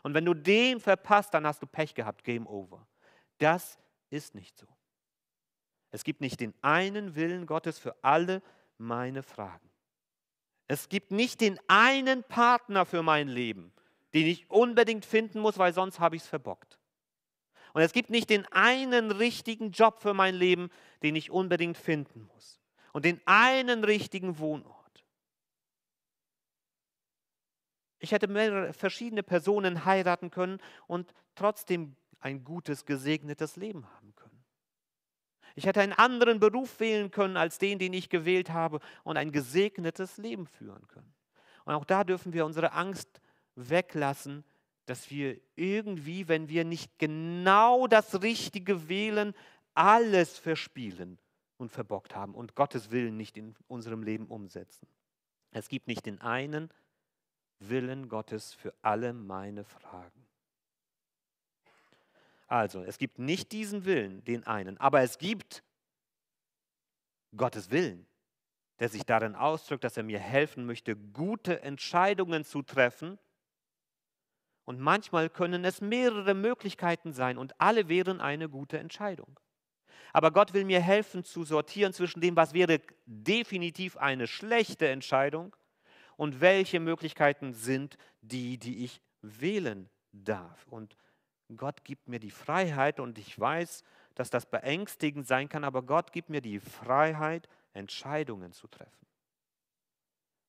Und 0.03 0.13
wenn 0.13 0.25
du 0.25 0.33
den 0.33 0.79
verpasst, 0.79 1.33
dann 1.33 1.45
hast 1.45 1.61
du 1.61 1.67
Pech 1.67 1.93
gehabt, 1.93 2.23
Game 2.23 2.47
Over. 2.47 2.87
Das 3.37 3.77
ist 4.09 4.35
nicht 4.35 4.57
so. 4.57 4.67
Es 5.95 6.03
gibt 6.03 6.19
nicht 6.19 6.41
den 6.41 6.53
einen 6.61 7.15
Willen 7.15 7.45
Gottes 7.45 7.79
für 7.79 7.95
alle 8.03 8.41
meine 8.77 9.23
Fragen. 9.23 9.69
Es 10.67 10.89
gibt 10.89 11.11
nicht 11.11 11.39
den 11.39 11.57
einen 11.69 12.25
Partner 12.25 12.85
für 12.85 13.01
mein 13.01 13.29
Leben, 13.29 13.71
den 14.13 14.27
ich 14.27 14.49
unbedingt 14.51 15.05
finden 15.05 15.39
muss, 15.39 15.57
weil 15.57 15.73
sonst 15.73 16.01
habe 16.01 16.17
ich 16.17 16.23
es 16.23 16.27
verbockt. 16.27 16.79
Und 17.73 17.81
es 17.81 17.93
gibt 17.93 18.09
nicht 18.09 18.29
den 18.29 18.45
einen 18.47 19.09
richtigen 19.09 19.71
Job 19.71 20.01
für 20.01 20.13
mein 20.13 20.35
Leben, 20.35 20.69
den 21.01 21.15
ich 21.15 21.31
unbedingt 21.31 21.77
finden 21.77 22.29
muss. 22.33 22.59
Und 22.91 23.05
den 23.05 23.21
einen 23.25 23.85
richtigen 23.85 24.37
Wohnort. 24.37 25.05
Ich 27.99 28.11
hätte 28.11 28.27
mehrere 28.27 28.73
verschiedene 28.73 29.23
Personen 29.23 29.85
heiraten 29.85 30.29
können 30.29 30.59
und 30.87 31.13
trotzdem 31.35 31.95
ein 32.19 32.43
gutes, 32.43 32.85
gesegnetes 32.85 33.55
Leben 33.55 33.89
haben. 33.95 34.13
Ich 35.55 35.65
hätte 35.65 35.81
einen 35.81 35.93
anderen 35.93 36.39
Beruf 36.39 36.79
wählen 36.79 37.11
können 37.11 37.37
als 37.37 37.57
den, 37.57 37.79
den 37.79 37.93
ich 37.93 38.09
gewählt 38.09 38.51
habe 38.51 38.79
und 39.03 39.17
ein 39.17 39.31
gesegnetes 39.31 40.17
Leben 40.17 40.47
führen 40.47 40.85
können. 40.87 41.13
Und 41.63 41.73
auch 41.73 41.85
da 41.85 42.03
dürfen 42.03 42.33
wir 42.33 42.45
unsere 42.45 42.73
Angst 42.73 43.21
weglassen, 43.55 44.43
dass 44.85 45.09
wir 45.09 45.39
irgendwie, 45.55 46.27
wenn 46.27 46.49
wir 46.49 46.65
nicht 46.65 46.99
genau 46.99 47.87
das 47.87 48.21
Richtige 48.21 48.87
wählen, 48.89 49.33
alles 49.73 50.37
verspielen 50.37 51.17
und 51.57 51.71
verbockt 51.71 52.15
haben 52.15 52.35
und 52.35 52.55
Gottes 52.55 52.91
Willen 52.91 53.17
nicht 53.17 53.37
in 53.37 53.55
unserem 53.67 54.03
Leben 54.03 54.27
umsetzen. 54.27 54.87
Es 55.51 55.69
gibt 55.69 55.87
nicht 55.87 56.05
den 56.05 56.21
einen 56.21 56.69
Willen 57.59 58.09
Gottes 58.09 58.53
für 58.53 58.73
alle 58.81 59.13
meine 59.13 59.63
Fragen. 59.63 60.24
Also, 62.47 62.83
es 62.83 62.97
gibt 62.97 63.19
nicht 63.19 63.51
diesen 63.51 63.85
Willen, 63.85 64.23
den 64.23 64.45
einen, 64.45 64.77
aber 64.77 65.01
es 65.01 65.17
gibt 65.17 65.63
Gottes 67.35 67.71
Willen, 67.71 68.05
der 68.79 68.89
sich 68.89 69.03
darin 69.03 69.35
ausdrückt, 69.35 69.83
dass 69.83 69.97
er 69.97 70.03
mir 70.03 70.19
helfen 70.19 70.65
möchte, 70.65 70.95
gute 70.95 71.61
Entscheidungen 71.63 72.43
zu 72.43 72.61
treffen. 72.61 73.17
Und 74.65 74.79
manchmal 74.79 75.29
können 75.29 75.63
es 75.63 75.79
mehrere 75.81 76.33
Möglichkeiten 76.33 77.13
sein 77.13 77.37
und 77.37 77.59
alle 77.59 77.87
wären 77.87 78.19
eine 78.19 78.49
gute 78.49 78.79
Entscheidung. 78.79 79.39
Aber 80.11 80.31
Gott 80.31 80.53
will 80.53 80.65
mir 80.65 80.81
helfen 80.81 81.23
zu 81.23 81.43
sortieren 81.43 81.93
zwischen 81.93 82.21
dem, 82.21 82.35
was 82.35 82.53
wäre 82.53 82.81
definitiv 83.05 83.97
eine 83.97 84.27
schlechte 84.27 84.87
Entscheidung 84.87 85.55
und 86.15 86.41
welche 86.41 86.79
Möglichkeiten 86.79 87.53
sind 87.53 87.97
die, 88.21 88.57
die 88.57 88.85
ich 88.85 89.01
wählen 89.21 89.89
darf. 90.11 90.65
Und 90.67 90.95
Gott 91.55 91.83
gibt 91.83 92.07
mir 92.07 92.19
die 92.19 92.31
Freiheit 92.31 92.99
und 92.99 93.17
ich 93.17 93.39
weiß, 93.39 93.83
dass 94.15 94.29
das 94.29 94.45
beängstigend 94.45 95.27
sein 95.27 95.49
kann, 95.49 95.63
aber 95.63 95.83
Gott 95.83 96.11
gibt 96.11 96.29
mir 96.29 96.41
die 96.41 96.59
Freiheit, 96.59 97.47
Entscheidungen 97.73 98.51
zu 98.51 98.67
treffen. 98.67 99.05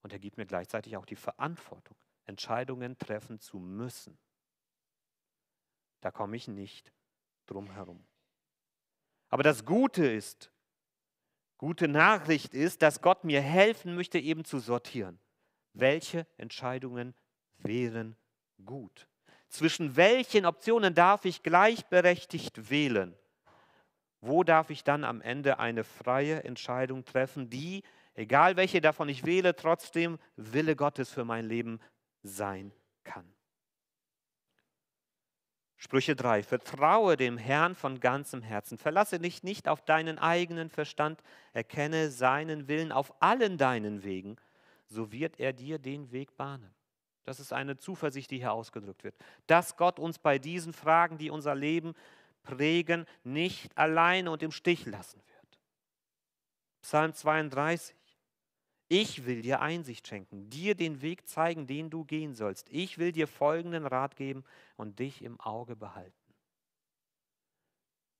Und 0.02 0.12
er 0.12 0.18
gibt 0.18 0.36
mir 0.36 0.46
gleichzeitig 0.46 0.96
auch 0.96 1.04
die 1.04 1.16
Verantwortung, 1.16 1.96
Entscheidungen 2.24 2.96
treffen 2.96 3.40
zu 3.40 3.58
müssen. 3.58 4.16
Da 6.00 6.10
komme 6.10 6.36
ich 6.36 6.48
nicht 6.48 6.92
drum 7.46 7.70
herum. 7.72 8.06
Aber 9.28 9.42
das 9.42 9.64
Gute 9.64 10.06
ist, 10.06 10.52
gute 11.58 11.88
Nachricht 11.88 12.54
ist, 12.54 12.82
dass 12.82 13.02
Gott 13.02 13.24
mir 13.24 13.42
helfen 13.42 13.96
möchte, 13.96 14.18
eben 14.18 14.44
zu 14.44 14.60
sortieren. 14.60 15.18
Welche 15.72 16.26
Entscheidungen 16.36 17.14
wären 17.58 18.16
gut? 18.64 19.08
Zwischen 19.48 19.96
welchen 19.96 20.46
Optionen 20.46 20.94
darf 20.94 21.24
ich 21.24 21.42
gleichberechtigt 21.42 22.70
wählen? 22.70 23.16
Wo 24.20 24.42
darf 24.42 24.70
ich 24.70 24.82
dann 24.82 25.04
am 25.04 25.20
Ende 25.20 25.58
eine 25.58 25.84
freie 25.84 26.42
Entscheidung 26.44 27.04
treffen, 27.04 27.48
die, 27.48 27.84
egal 28.14 28.56
welche 28.56 28.80
davon 28.80 29.08
ich 29.08 29.24
wähle, 29.24 29.54
trotzdem 29.54 30.18
Wille 30.36 30.74
Gottes 30.74 31.10
für 31.10 31.24
mein 31.24 31.46
Leben 31.46 31.80
sein 32.22 32.72
kann? 33.04 33.36
Sprüche 35.76 36.16
3. 36.16 36.42
Vertraue 36.42 37.16
dem 37.16 37.36
Herrn 37.38 37.74
von 37.74 38.00
ganzem 38.00 38.42
Herzen. 38.42 38.78
Verlasse 38.78 39.20
dich 39.20 39.42
nicht 39.42 39.68
auf 39.68 39.84
deinen 39.84 40.18
eigenen 40.18 40.70
Verstand. 40.70 41.22
Erkenne 41.52 42.10
seinen 42.10 42.66
Willen 42.66 42.92
auf 42.92 43.14
allen 43.22 43.58
deinen 43.58 44.02
Wegen. 44.02 44.36
So 44.86 45.12
wird 45.12 45.38
er 45.38 45.52
dir 45.52 45.78
den 45.78 46.10
Weg 46.10 46.36
bahnen. 46.36 46.75
Das 47.26 47.40
ist 47.40 47.52
eine 47.52 47.76
Zuversicht, 47.76 48.30
die 48.30 48.38
hier 48.38 48.52
ausgedrückt 48.52 49.02
wird. 49.02 49.16
Dass 49.48 49.76
Gott 49.76 49.98
uns 49.98 50.18
bei 50.18 50.38
diesen 50.38 50.72
Fragen, 50.72 51.18
die 51.18 51.28
unser 51.28 51.56
Leben 51.56 51.94
prägen, 52.44 53.04
nicht 53.24 53.76
alleine 53.76 54.30
und 54.30 54.44
im 54.44 54.52
Stich 54.52 54.86
lassen 54.86 55.20
wird. 55.26 55.60
Psalm 56.82 57.12
32. 57.12 57.96
Ich 58.88 59.26
will 59.26 59.42
dir 59.42 59.60
Einsicht 59.60 60.06
schenken, 60.06 60.48
dir 60.48 60.76
den 60.76 61.02
Weg 61.02 61.26
zeigen, 61.26 61.66
den 61.66 61.90
du 61.90 62.04
gehen 62.04 62.36
sollst. 62.36 62.70
Ich 62.70 62.98
will 62.98 63.10
dir 63.10 63.26
folgenden 63.26 63.86
Rat 63.86 64.14
geben 64.14 64.44
und 64.76 65.00
dich 65.00 65.22
im 65.22 65.40
Auge 65.40 65.74
behalten. 65.74 66.14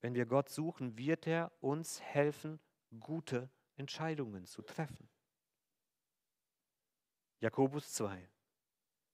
Wenn 0.01 0.17
wir 0.17 0.27
Gott 0.27 0.49
suchen, 0.49 0.99
wird 0.99 1.29
er 1.29 1.53
uns 1.61 2.01
helfen, 2.01 2.59
gute 2.99 3.49
Entscheidungen 3.77 4.47
zu 4.47 4.63
treffen. 4.63 5.09
Jakobus 7.39 7.93
2. 7.93 8.29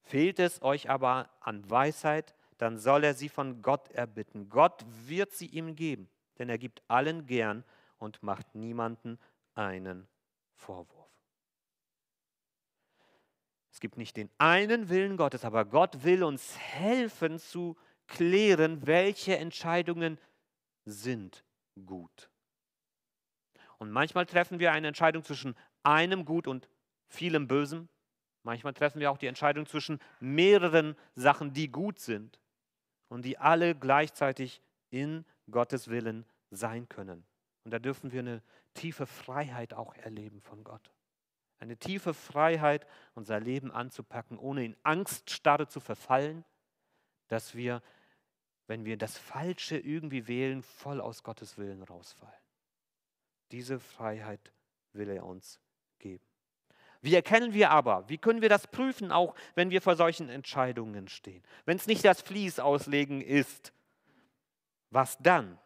Fehlt 0.02 0.38
es 0.38 0.62
euch 0.62 0.90
aber 0.90 1.30
an 1.40 1.68
Weisheit, 1.70 2.34
dann 2.58 2.78
soll 2.78 3.04
er 3.04 3.14
sie 3.14 3.28
von 3.28 3.62
Gott 3.62 3.90
erbitten. 3.90 4.48
Gott 4.48 4.84
wird 5.06 5.32
sie 5.32 5.46
ihm 5.46 5.74
geben, 5.74 6.08
denn 6.38 6.48
er 6.48 6.58
gibt 6.58 6.82
allen 6.88 7.26
gern 7.26 7.64
und 7.98 8.22
macht 8.22 8.54
niemanden 8.54 9.18
einen 9.54 10.08
Vorwurf. 10.54 11.10
Es 13.70 13.80
gibt 13.80 13.96
nicht 13.96 14.16
den 14.16 14.30
einen 14.38 14.88
Willen 14.90 15.16
Gottes, 15.16 15.44
aber 15.44 15.64
Gott 15.64 16.04
will 16.04 16.22
uns 16.22 16.58
helfen 16.58 17.38
zu 17.38 17.76
klären, 18.06 18.86
welche 18.86 19.38
Entscheidungen 19.38 20.18
sind 20.84 21.44
gut. 21.86 22.28
Und 23.78 23.90
manchmal 23.90 24.26
treffen 24.26 24.58
wir 24.58 24.72
eine 24.72 24.88
Entscheidung 24.88 25.24
zwischen 25.24 25.56
einem 25.82 26.24
Gut 26.24 26.46
und 26.46 26.68
vielem 27.08 27.48
Bösem. 27.48 27.88
Manchmal 28.42 28.74
treffen 28.74 29.00
wir 29.00 29.10
auch 29.10 29.18
die 29.18 29.26
Entscheidung 29.26 29.66
zwischen 29.66 30.00
mehreren 30.20 30.96
Sachen, 31.14 31.52
die 31.52 31.68
gut 31.68 31.98
sind 31.98 32.40
und 33.08 33.24
die 33.24 33.38
alle 33.38 33.74
gleichzeitig 33.74 34.60
in 34.90 35.24
Gottes 35.50 35.88
Willen 35.88 36.26
sein 36.50 36.88
können. 36.88 37.24
Und 37.64 37.70
da 37.70 37.78
dürfen 37.78 38.10
wir 38.12 38.20
eine 38.20 38.42
tiefe 38.74 39.06
Freiheit 39.06 39.74
auch 39.74 39.94
erleben 39.94 40.40
von 40.40 40.64
Gott. 40.64 40.90
Eine 41.58 41.76
tiefe 41.76 42.12
Freiheit, 42.12 42.86
unser 43.14 43.38
Leben 43.38 43.70
anzupacken, 43.70 44.36
ohne 44.36 44.64
in 44.64 44.76
Angststarre 44.82 45.68
zu 45.68 45.78
verfallen, 45.78 46.44
dass 47.28 47.54
wir, 47.54 47.82
wenn 48.66 48.84
wir 48.84 48.96
das 48.96 49.16
Falsche 49.16 49.78
irgendwie 49.78 50.26
wählen, 50.26 50.62
voll 50.62 51.00
aus 51.00 51.22
Gottes 51.22 51.58
Willen 51.58 51.84
rausfallen. 51.84 52.34
Diese 53.52 53.78
Freiheit 53.78 54.52
will 54.92 55.08
er 55.08 55.24
uns 55.24 55.60
geben. 56.00 56.31
Wie 57.02 57.14
erkennen 57.16 57.52
wir 57.52 57.70
aber, 57.70 58.08
wie 58.08 58.16
können 58.16 58.42
wir 58.42 58.48
das 58.48 58.68
prüfen, 58.68 59.10
auch 59.10 59.34
wenn 59.56 59.70
wir 59.70 59.82
vor 59.82 59.96
solchen 59.96 60.28
Entscheidungen 60.28 61.08
stehen? 61.08 61.42
Wenn 61.64 61.76
es 61.76 61.88
nicht 61.88 62.04
das 62.04 62.22
Fließ 62.22 62.60
auslegen 62.60 63.20
ist, 63.20 63.72
was 64.90 65.18
dann? 65.18 65.58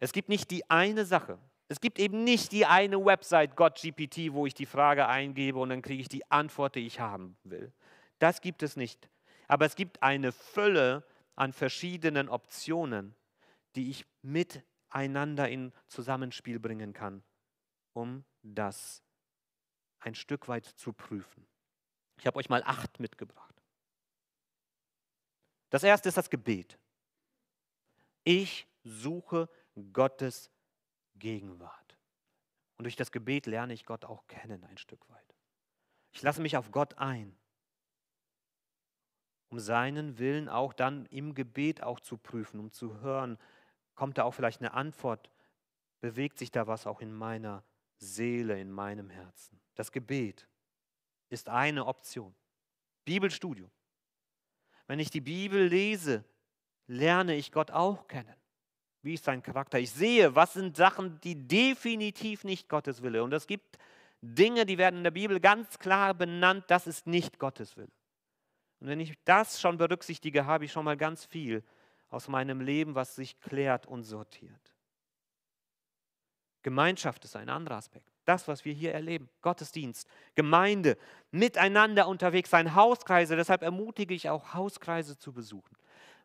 Es 0.00 0.12
gibt 0.12 0.28
nicht 0.28 0.50
die 0.50 0.68
eine 0.70 1.06
Sache. 1.06 1.38
Es 1.68 1.80
gibt 1.80 1.98
eben 1.98 2.22
nicht 2.22 2.52
die 2.52 2.66
eine 2.66 3.02
Website 3.02 3.56
GodGPT, 3.56 4.32
wo 4.32 4.44
ich 4.44 4.52
die 4.52 4.66
Frage 4.66 5.08
eingebe 5.08 5.58
und 5.58 5.70
dann 5.70 5.80
kriege 5.80 6.02
ich 6.02 6.08
die 6.10 6.30
Antwort, 6.30 6.74
die 6.74 6.86
ich 6.86 7.00
haben 7.00 7.38
will. 7.42 7.72
Das 8.18 8.42
gibt 8.42 8.62
es 8.62 8.76
nicht. 8.76 9.08
Aber 9.48 9.64
es 9.64 9.74
gibt 9.74 10.02
eine 10.02 10.32
Fülle 10.32 11.02
an 11.34 11.54
verschiedenen 11.54 12.28
Optionen, 12.28 13.14
die 13.74 13.90
ich 13.90 14.04
miteinander 14.20 15.48
in 15.48 15.72
Zusammenspiel 15.86 16.60
bringen 16.60 16.92
kann, 16.92 17.22
um 17.94 18.24
das 18.42 19.02
ein 20.04 20.14
Stück 20.14 20.48
weit 20.48 20.66
zu 20.66 20.92
prüfen. 20.92 21.46
Ich 22.18 22.26
habe 22.26 22.38
euch 22.38 22.48
mal 22.48 22.62
acht 22.64 23.00
mitgebracht. 23.00 23.54
Das 25.70 25.82
erste 25.82 26.08
ist 26.08 26.16
das 26.16 26.30
Gebet. 26.30 26.78
Ich 28.22 28.66
suche 28.84 29.48
Gottes 29.92 30.50
Gegenwart. 31.16 31.98
Und 32.76 32.84
durch 32.84 32.96
das 32.96 33.12
Gebet 33.12 33.46
lerne 33.46 33.72
ich 33.72 33.84
Gott 33.84 34.04
auch 34.04 34.26
kennen 34.26 34.64
ein 34.64 34.78
Stück 34.78 35.08
weit. 35.10 35.34
Ich 36.12 36.22
lasse 36.22 36.40
mich 36.40 36.56
auf 36.56 36.70
Gott 36.70 36.98
ein, 36.98 37.36
um 39.48 39.58
seinen 39.58 40.18
Willen 40.18 40.48
auch 40.48 40.72
dann 40.72 41.06
im 41.06 41.34
Gebet 41.34 41.82
auch 41.82 42.00
zu 42.00 42.18
prüfen, 42.18 42.60
um 42.60 42.70
zu 42.70 43.00
hören, 43.00 43.38
kommt 43.94 44.18
da 44.18 44.24
auch 44.24 44.34
vielleicht 44.34 44.60
eine 44.60 44.74
Antwort, 44.74 45.30
bewegt 46.00 46.38
sich 46.38 46.50
da 46.50 46.66
was 46.66 46.86
auch 46.86 47.00
in 47.00 47.12
meiner 47.12 47.64
Seele, 47.98 48.60
in 48.60 48.70
meinem 48.70 49.10
Herzen. 49.10 49.60
Das 49.74 49.92
Gebet 49.92 50.46
ist 51.28 51.48
eine 51.48 51.86
Option. 51.86 52.34
Bibelstudium. 53.04 53.70
Wenn 54.86 54.98
ich 54.98 55.10
die 55.10 55.20
Bibel 55.20 55.66
lese, 55.66 56.24
lerne 56.86 57.34
ich 57.34 57.52
Gott 57.52 57.70
auch 57.70 58.06
kennen. 58.06 58.34
Wie 59.02 59.14
ist 59.14 59.24
sein 59.24 59.42
Charakter? 59.42 59.78
Ich 59.78 59.90
sehe, 59.90 60.34
was 60.34 60.54
sind 60.54 60.76
Sachen, 60.76 61.20
die 61.20 61.46
definitiv 61.46 62.44
nicht 62.44 62.68
Gottes 62.68 63.02
Wille. 63.02 63.22
Und 63.22 63.32
es 63.32 63.46
gibt 63.46 63.78
Dinge, 64.22 64.64
die 64.64 64.78
werden 64.78 64.98
in 64.98 65.04
der 65.04 65.10
Bibel 65.10 65.40
ganz 65.40 65.78
klar 65.78 66.14
benannt, 66.14 66.64
das 66.68 66.86
ist 66.86 67.06
nicht 67.06 67.38
Gottes 67.38 67.76
Wille. 67.76 67.92
Und 68.80 68.88
wenn 68.88 69.00
ich 69.00 69.14
das 69.24 69.60
schon 69.60 69.76
berücksichtige, 69.76 70.46
habe 70.46 70.64
ich 70.64 70.72
schon 70.72 70.84
mal 70.84 70.96
ganz 70.96 71.24
viel 71.24 71.62
aus 72.08 72.28
meinem 72.28 72.60
Leben, 72.60 72.94
was 72.94 73.16
sich 73.16 73.38
klärt 73.40 73.86
und 73.86 74.04
sortiert. 74.04 74.74
Gemeinschaft 76.62 77.24
ist 77.24 77.36
ein 77.36 77.50
anderer 77.50 77.76
Aspekt. 77.76 78.13
Das, 78.24 78.48
was 78.48 78.64
wir 78.64 78.72
hier 78.72 78.92
erleben, 78.92 79.28
Gottesdienst, 79.42 80.08
Gemeinde, 80.34 80.96
miteinander 81.30 82.08
unterwegs 82.08 82.50
sein, 82.50 82.74
Hauskreise. 82.74 83.36
Deshalb 83.36 83.62
ermutige 83.62 84.14
ich 84.14 84.30
auch, 84.30 84.54
Hauskreise 84.54 85.18
zu 85.18 85.32
besuchen, 85.32 85.76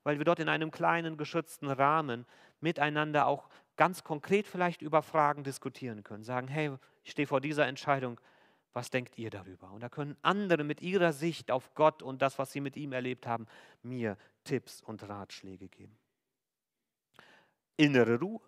weil 0.03 0.17
wir 0.17 0.25
dort 0.25 0.39
in 0.39 0.49
einem 0.49 0.71
kleinen, 0.71 1.17
geschützten 1.17 1.69
Rahmen 1.69 2.25
miteinander 2.61 3.27
auch 3.27 3.49
ganz 3.75 4.03
konkret 4.03 4.47
vielleicht 4.47 4.81
über 4.81 5.01
Fragen 5.01 5.43
diskutieren 5.43 6.03
können. 6.03 6.23
Sagen, 6.23 6.47
hey, 6.47 6.71
ich 7.03 7.11
stehe 7.11 7.27
vor 7.27 7.41
dieser 7.41 7.67
Entscheidung, 7.67 8.19
was 8.73 8.89
denkt 8.89 9.17
ihr 9.17 9.29
darüber? 9.29 9.71
Und 9.71 9.81
da 9.81 9.89
können 9.89 10.15
andere 10.21 10.63
mit 10.63 10.81
ihrer 10.81 11.11
Sicht 11.11 11.51
auf 11.51 11.73
Gott 11.73 12.03
und 12.03 12.21
das, 12.21 12.37
was 12.37 12.51
sie 12.51 12.61
mit 12.61 12.77
ihm 12.77 12.93
erlebt 12.93 13.25
haben, 13.25 13.47
mir 13.81 14.17
Tipps 14.43 14.81
und 14.81 15.07
Ratschläge 15.07 15.67
geben. 15.67 15.97
Innere 17.77 18.19
Ruhe, 18.19 18.41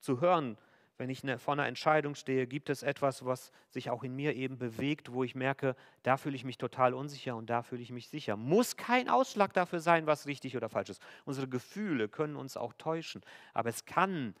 zu 0.00 0.20
hören, 0.20 0.56
wenn 0.98 1.10
ich 1.10 1.24
ne, 1.24 1.38
vor 1.38 1.52
einer 1.52 1.66
Entscheidung 1.66 2.14
stehe, 2.14 2.46
gibt 2.46 2.70
es 2.70 2.82
etwas, 2.82 3.24
was 3.24 3.52
sich 3.70 3.90
auch 3.90 4.02
in 4.02 4.14
mir 4.14 4.34
eben 4.34 4.58
bewegt, 4.58 5.12
wo 5.12 5.24
ich 5.24 5.34
merke, 5.34 5.76
da 6.02 6.16
fühle 6.16 6.36
ich 6.36 6.44
mich 6.44 6.58
total 6.58 6.94
unsicher 6.94 7.36
und 7.36 7.50
da 7.50 7.62
fühle 7.62 7.82
ich 7.82 7.92
mich 7.92 8.08
sicher. 8.08 8.36
Muss 8.36 8.76
kein 8.76 9.08
Ausschlag 9.08 9.52
dafür 9.52 9.80
sein, 9.80 10.06
was 10.06 10.26
richtig 10.26 10.56
oder 10.56 10.68
falsch 10.68 10.90
ist. 10.90 11.02
Unsere 11.24 11.48
Gefühle 11.48 12.08
können 12.08 12.36
uns 12.36 12.56
auch 12.56 12.72
täuschen, 12.72 13.22
aber 13.52 13.68
es 13.68 13.84
kann 13.84 14.34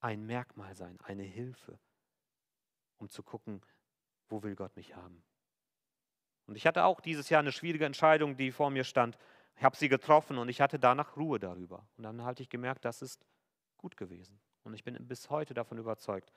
ein 0.00 0.24
Merkmal 0.24 0.74
sein, 0.74 0.98
eine 1.04 1.24
Hilfe, 1.24 1.78
um 2.96 3.08
zu 3.08 3.22
gucken, 3.22 3.60
wo 4.28 4.42
will 4.42 4.54
Gott 4.54 4.76
mich 4.76 4.96
haben. 4.96 5.22
Und 6.46 6.56
ich 6.56 6.66
hatte 6.66 6.84
auch 6.84 7.00
dieses 7.00 7.28
Jahr 7.28 7.40
eine 7.40 7.52
schwierige 7.52 7.84
Entscheidung, 7.84 8.36
die 8.36 8.50
vor 8.50 8.70
mir 8.70 8.84
stand. 8.84 9.18
Ich 9.56 9.64
habe 9.64 9.76
sie 9.76 9.90
getroffen 9.90 10.38
und 10.38 10.48
ich 10.48 10.62
hatte 10.62 10.78
danach 10.78 11.16
Ruhe 11.16 11.38
darüber. 11.38 11.86
Und 11.98 12.04
dann 12.04 12.24
hatte 12.24 12.42
ich 12.42 12.48
gemerkt, 12.48 12.86
das 12.86 13.02
ist 13.02 13.26
gut 13.76 13.96
gewesen. 13.98 14.40
Und 14.68 14.74
ich 14.74 14.84
bin 14.84 14.94
bis 15.06 15.30
heute 15.30 15.54
davon 15.54 15.78
überzeugt, 15.78 16.30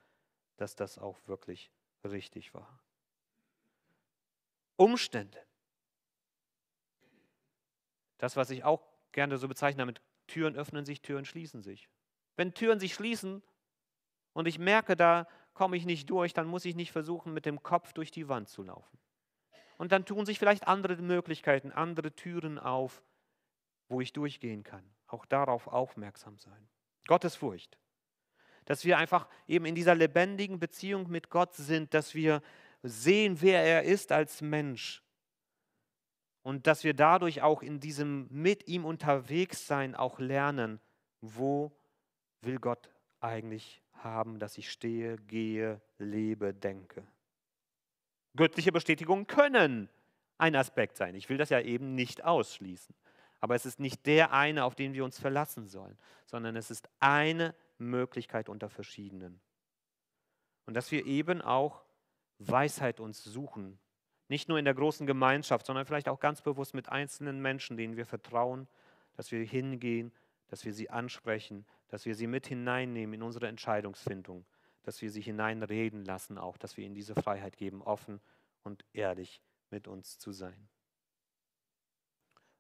dass 0.56 0.78
das 0.78 0.98
auch 0.98 1.20
wirklich 1.28 1.70
richtig 2.06 2.54
war. 2.54 2.82
Umstände. 4.78 5.38
Das, 8.20 8.38
was 8.38 8.50
ich 8.50 8.64
auch 8.64 8.88
gerne 9.12 9.38
so 9.38 9.50
bezeichne 9.50 9.86
mit 9.86 10.02
Türen 10.28 10.56
öffnen 10.56 10.86
sich, 10.86 11.02
Türen 11.02 11.26
schließen 11.26 11.62
sich. 11.62 11.90
Wenn 12.38 12.54
Türen 12.54 12.80
sich 12.80 12.94
schließen 12.94 13.44
und 14.32 14.48
ich 14.48 14.60
merke, 14.60 14.96
da 14.96 15.28
komme 15.54 15.76
ich 15.76 15.86
nicht 15.86 16.10
durch, 16.10 16.32
dann 16.34 16.48
muss 16.48 16.64
ich 16.64 16.76
nicht 16.76 16.94
versuchen, 16.94 17.34
mit 17.34 17.46
dem 17.46 17.62
Kopf 17.62 17.92
durch 17.92 18.12
die 18.12 18.30
Wand 18.30 18.48
zu 18.48 18.64
laufen. 18.64 18.98
Und 19.78 19.92
dann 19.92 20.06
tun 20.06 20.26
sich 20.26 20.40
vielleicht 20.40 20.70
andere 20.70 20.96
Möglichkeiten, 20.96 21.74
andere 21.74 22.16
Türen 22.16 22.60
auf, 22.60 23.04
wo 23.90 24.00
ich 24.00 24.14
durchgehen 24.14 24.64
kann. 24.64 24.90
Auch 25.08 25.26
darauf 25.26 25.68
aufmerksam 25.68 26.38
sein. 26.38 26.70
Gottesfurcht 27.08 27.78
dass 28.66 28.86
wir 28.86 28.98
einfach 28.98 29.28
eben 29.48 29.66
in 29.66 29.76
dieser 29.76 29.96
lebendigen 29.96 30.60
Beziehung 30.60 31.10
mit 31.10 31.30
Gott 31.30 31.56
sind, 31.56 31.94
dass 31.94 32.16
wir 32.16 32.42
sehen, 32.84 33.42
wer 33.42 33.64
er 33.64 33.84
ist 33.84 34.12
als 34.12 34.42
Mensch 34.42 35.04
und 36.44 36.68
dass 36.68 36.84
wir 36.84 36.94
dadurch 36.94 37.42
auch 37.42 37.62
in 37.62 37.80
diesem 37.80 38.28
mit 38.30 38.68
ihm 38.68 38.86
unterwegs 38.86 39.68
sein 39.68 39.96
auch 39.96 40.20
lernen, 40.20 40.80
wo 41.22 41.72
will 42.42 42.60
Gott 42.60 42.90
eigentlich 43.20 43.82
haben, 43.94 44.40
dass 44.40 44.58
ich 44.58 44.72
stehe, 44.72 45.18
gehe, 45.18 45.80
lebe, 46.00 46.54
denke. 46.54 47.04
Göttliche 48.36 48.72
Bestätigungen 48.72 49.28
können 49.28 49.90
ein 50.38 50.56
Aspekt 50.56 50.98
sein. 50.98 51.14
Ich 51.16 51.30
will 51.30 51.38
das 51.38 51.50
ja 51.50 51.60
eben 51.60 51.94
nicht 51.94 52.24
ausschließen. 52.24 52.96
Aber 53.40 53.56
es 53.56 53.66
ist 53.66 53.80
nicht 53.80 54.06
der 54.06 54.34
eine, 54.34 54.64
auf 54.64 54.76
den 54.76 54.94
wir 54.94 55.04
uns 55.04 55.20
verlassen 55.20 55.68
sollen, 55.68 55.98
sondern 56.26 56.56
es 56.56 56.72
ist 56.72 56.90
eine 57.00 57.56
Möglichkeit 57.82 58.50
unter 58.50 58.70
verschiedenen. 58.70 59.42
Und 60.66 60.76
dass 60.76 60.92
wir 60.92 61.06
eben 61.06 61.42
auch 61.42 61.84
Weisheit 62.40 63.00
uns 63.00 63.24
suchen. 63.24 63.80
Nicht 64.28 64.48
nur 64.48 64.58
in 64.58 64.66
der 64.66 64.74
großen 64.74 65.06
Gemeinschaft, 65.06 65.66
sondern 65.66 65.86
vielleicht 65.86 66.10
auch 66.10 66.20
ganz 66.20 66.42
bewusst 66.42 66.74
mit 66.74 66.90
einzelnen 66.90 67.42
Menschen, 67.42 67.78
denen 67.78 67.98
wir 67.98 68.06
vertrauen, 68.06 68.68
dass 69.14 69.32
wir 69.32 69.44
hingehen, 69.44 70.12
dass 70.48 70.66
wir 70.66 70.74
sie 70.74 70.90
ansprechen, 70.90 71.66
dass 71.90 72.06
wir 72.06 72.16
sie 72.16 72.28
mit 72.28 72.48
hineinnehmen 72.48 73.16
in 73.16 73.24
unsere 73.24 73.48
Entscheidungsfindung, 73.48 74.46
dass 74.84 75.02
wir 75.02 75.12
sie 75.12 75.22
hineinreden 75.22 76.06
lassen, 76.06 76.38
auch, 76.38 76.58
dass 76.58 76.78
wir 76.78 76.86
ihnen 76.86 76.96
diese 76.96 77.16
Freiheit 77.16 77.58
geben, 77.58 77.82
offen 77.82 78.22
und 78.64 78.86
ehrlich 78.94 79.42
mit 79.70 79.88
uns 79.88 80.18
zu 80.18 80.32
sein. 80.32 80.70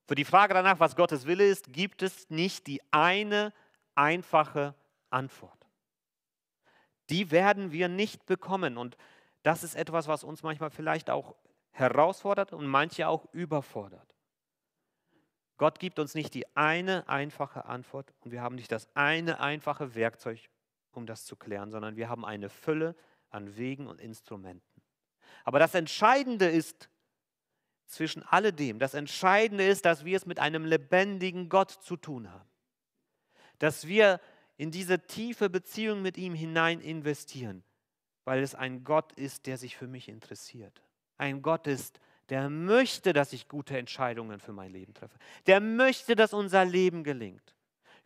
Für 0.07 0.15
die 0.15 0.25
Frage 0.25 0.53
danach, 0.53 0.79
was 0.79 0.95
Gottes 0.95 1.25
Wille 1.25 1.45
ist, 1.45 1.71
gibt 1.71 2.01
es 2.01 2.29
nicht 2.29 2.67
die 2.67 2.81
eine 2.91 3.53
einfache 3.95 4.75
Antwort. 5.11 5.67
Die 7.09 7.31
werden 7.31 7.71
wir 7.71 7.89
nicht 7.89 8.25
bekommen. 8.25 8.77
Und 8.77 8.97
das 9.43 9.63
ist 9.63 9.75
etwas, 9.75 10.07
was 10.07 10.23
uns 10.23 10.43
manchmal 10.43 10.69
vielleicht 10.69 11.09
auch 11.09 11.35
herausfordert 11.71 12.53
und 12.53 12.67
manche 12.67 13.07
auch 13.07 13.25
überfordert. 13.33 14.15
Gott 15.57 15.79
gibt 15.79 15.99
uns 15.99 16.15
nicht 16.15 16.33
die 16.33 16.45
eine 16.55 17.07
einfache 17.07 17.65
Antwort 17.65 18.13
und 18.21 18.31
wir 18.31 18.41
haben 18.41 18.55
nicht 18.55 18.71
das 18.71 18.87
eine 18.95 19.39
einfache 19.39 19.93
Werkzeug, 19.93 20.39
um 20.91 21.05
das 21.05 21.25
zu 21.25 21.35
klären, 21.35 21.69
sondern 21.69 21.95
wir 21.95 22.09
haben 22.09 22.25
eine 22.25 22.49
Fülle 22.49 22.95
an 23.29 23.55
Wegen 23.57 23.87
und 23.87 24.01
Instrumenten. 24.01 24.81
Aber 25.43 25.59
das 25.59 25.75
Entscheidende 25.75 26.47
ist 26.47 26.89
zwischen 27.85 28.23
alledem, 28.23 28.79
das 28.79 28.93
Entscheidende 28.93 29.65
ist, 29.65 29.85
dass 29.85 30.03
wir 30.03 30.17
es 30.17 30.25
mit 30.25 30.39
einem 30.39 30.65
lebendigen 30.65 31.47
Gott 31.49 31.71
zu 31.71 31.95
tun 31.95 32.31
haben. 32.31 32.49
Dass 33.59 33.87
wir 33.87 34.19
in 34.61 34.69
diese 34.69 34.99
tiefe 34.99 35.49
Beziehung 35.49 36.03
mit 36.03 36.19
ihm 36.19 36.35
hinein 36.35 36.81
investieren, 36.81 37.63
weil 38.25 38.43
es 38.43 38.53
ein 38.53 38.83
Gott 38.83 39.11
ist, 39.13 39.47
der 39.47 39.57
sich 39.57 39.75
für 39.75 39.87
mich 39.87 40.07
interessiert. 40.07 40.83
Ein 41.17 41.41
Gott 41.41 41.65
ist, 41.65 41.99
der 42.29 42.47
möchte, 42.47 43.11
dass 43.11 43.33
ich 43.33 43.47
gute 43.47 43.75
Entscheidungen 43.75 44.39
für 44.39 44.53
mein 44.53 44.71
Leben 44.71 44.93
treffe. 44.93 45.17
Der 45.47 45.59
möchte, 45.61 46.15
dass 46.15 46.31
unser 46.31 46.63
Leben 46.63 47.03
gelingt. 47.03 47.55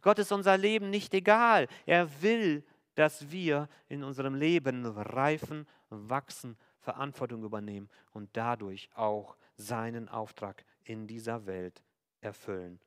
Gott 0.01 0.17
ist 0.17 0.31
unser 0.31 0.57
Leben 0.57 0.89
nicht 0.89 1.13
egal. 1.13 1.67
Er 1.85 2.21
will, 2.21 2.63
dass 2.93 3.29
wir 3.29 3.67
in 3.89 4.01
unserem 4.01 4.35
Leben 4.35 4.85
reifen, 4.85 5.67
wachsen, 5.89 6.55
Verantwortung 6.79 7.43
übernehmen 7.43 7.89
und 8.13 8.29
dadurch 8.31 8.89
auch 8.93 9.35
seinen 9.57 10.07
Auftrag 10.07 10.63
in 10.85 11.05
dieser 11.05 11.47
Welt 11.47 11.83
erfüllen, 12.21 12.79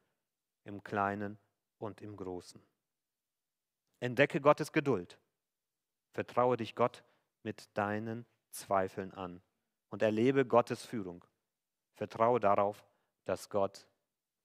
im 0.64 0.83
Kleinen 0.83 1.37
und 1.76 2.00
im 2.00 2.16
Großen. 2.16 2.62
Entdecke 4.00 4.40
Gottes 4.40 4.72
Geduld. 4.72 5.18
Vertraue 6.12 6.56
dich 6.56 6.74
Gott 6.74 7.04
mit 7.42 7.68
deinen 7.76 8.26
Zweifeln 8.50 9.12
an 9.12 9.42
und 9.90 10.02
erlebe 10.02 10.46
Gottes 10.46 10.84
Führung. 10.84 11.24
Vertraue 11.94 12.40
darauf, 12.40 12.84
dass 13.24 13.48
Gott 13.50 13.88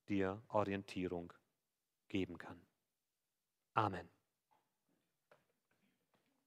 dir 0.10 0.42
Orientierung 0.50 1.34
geben 2.10 2.38
kann. 2.38 2.62
Amen. 3.74 4.13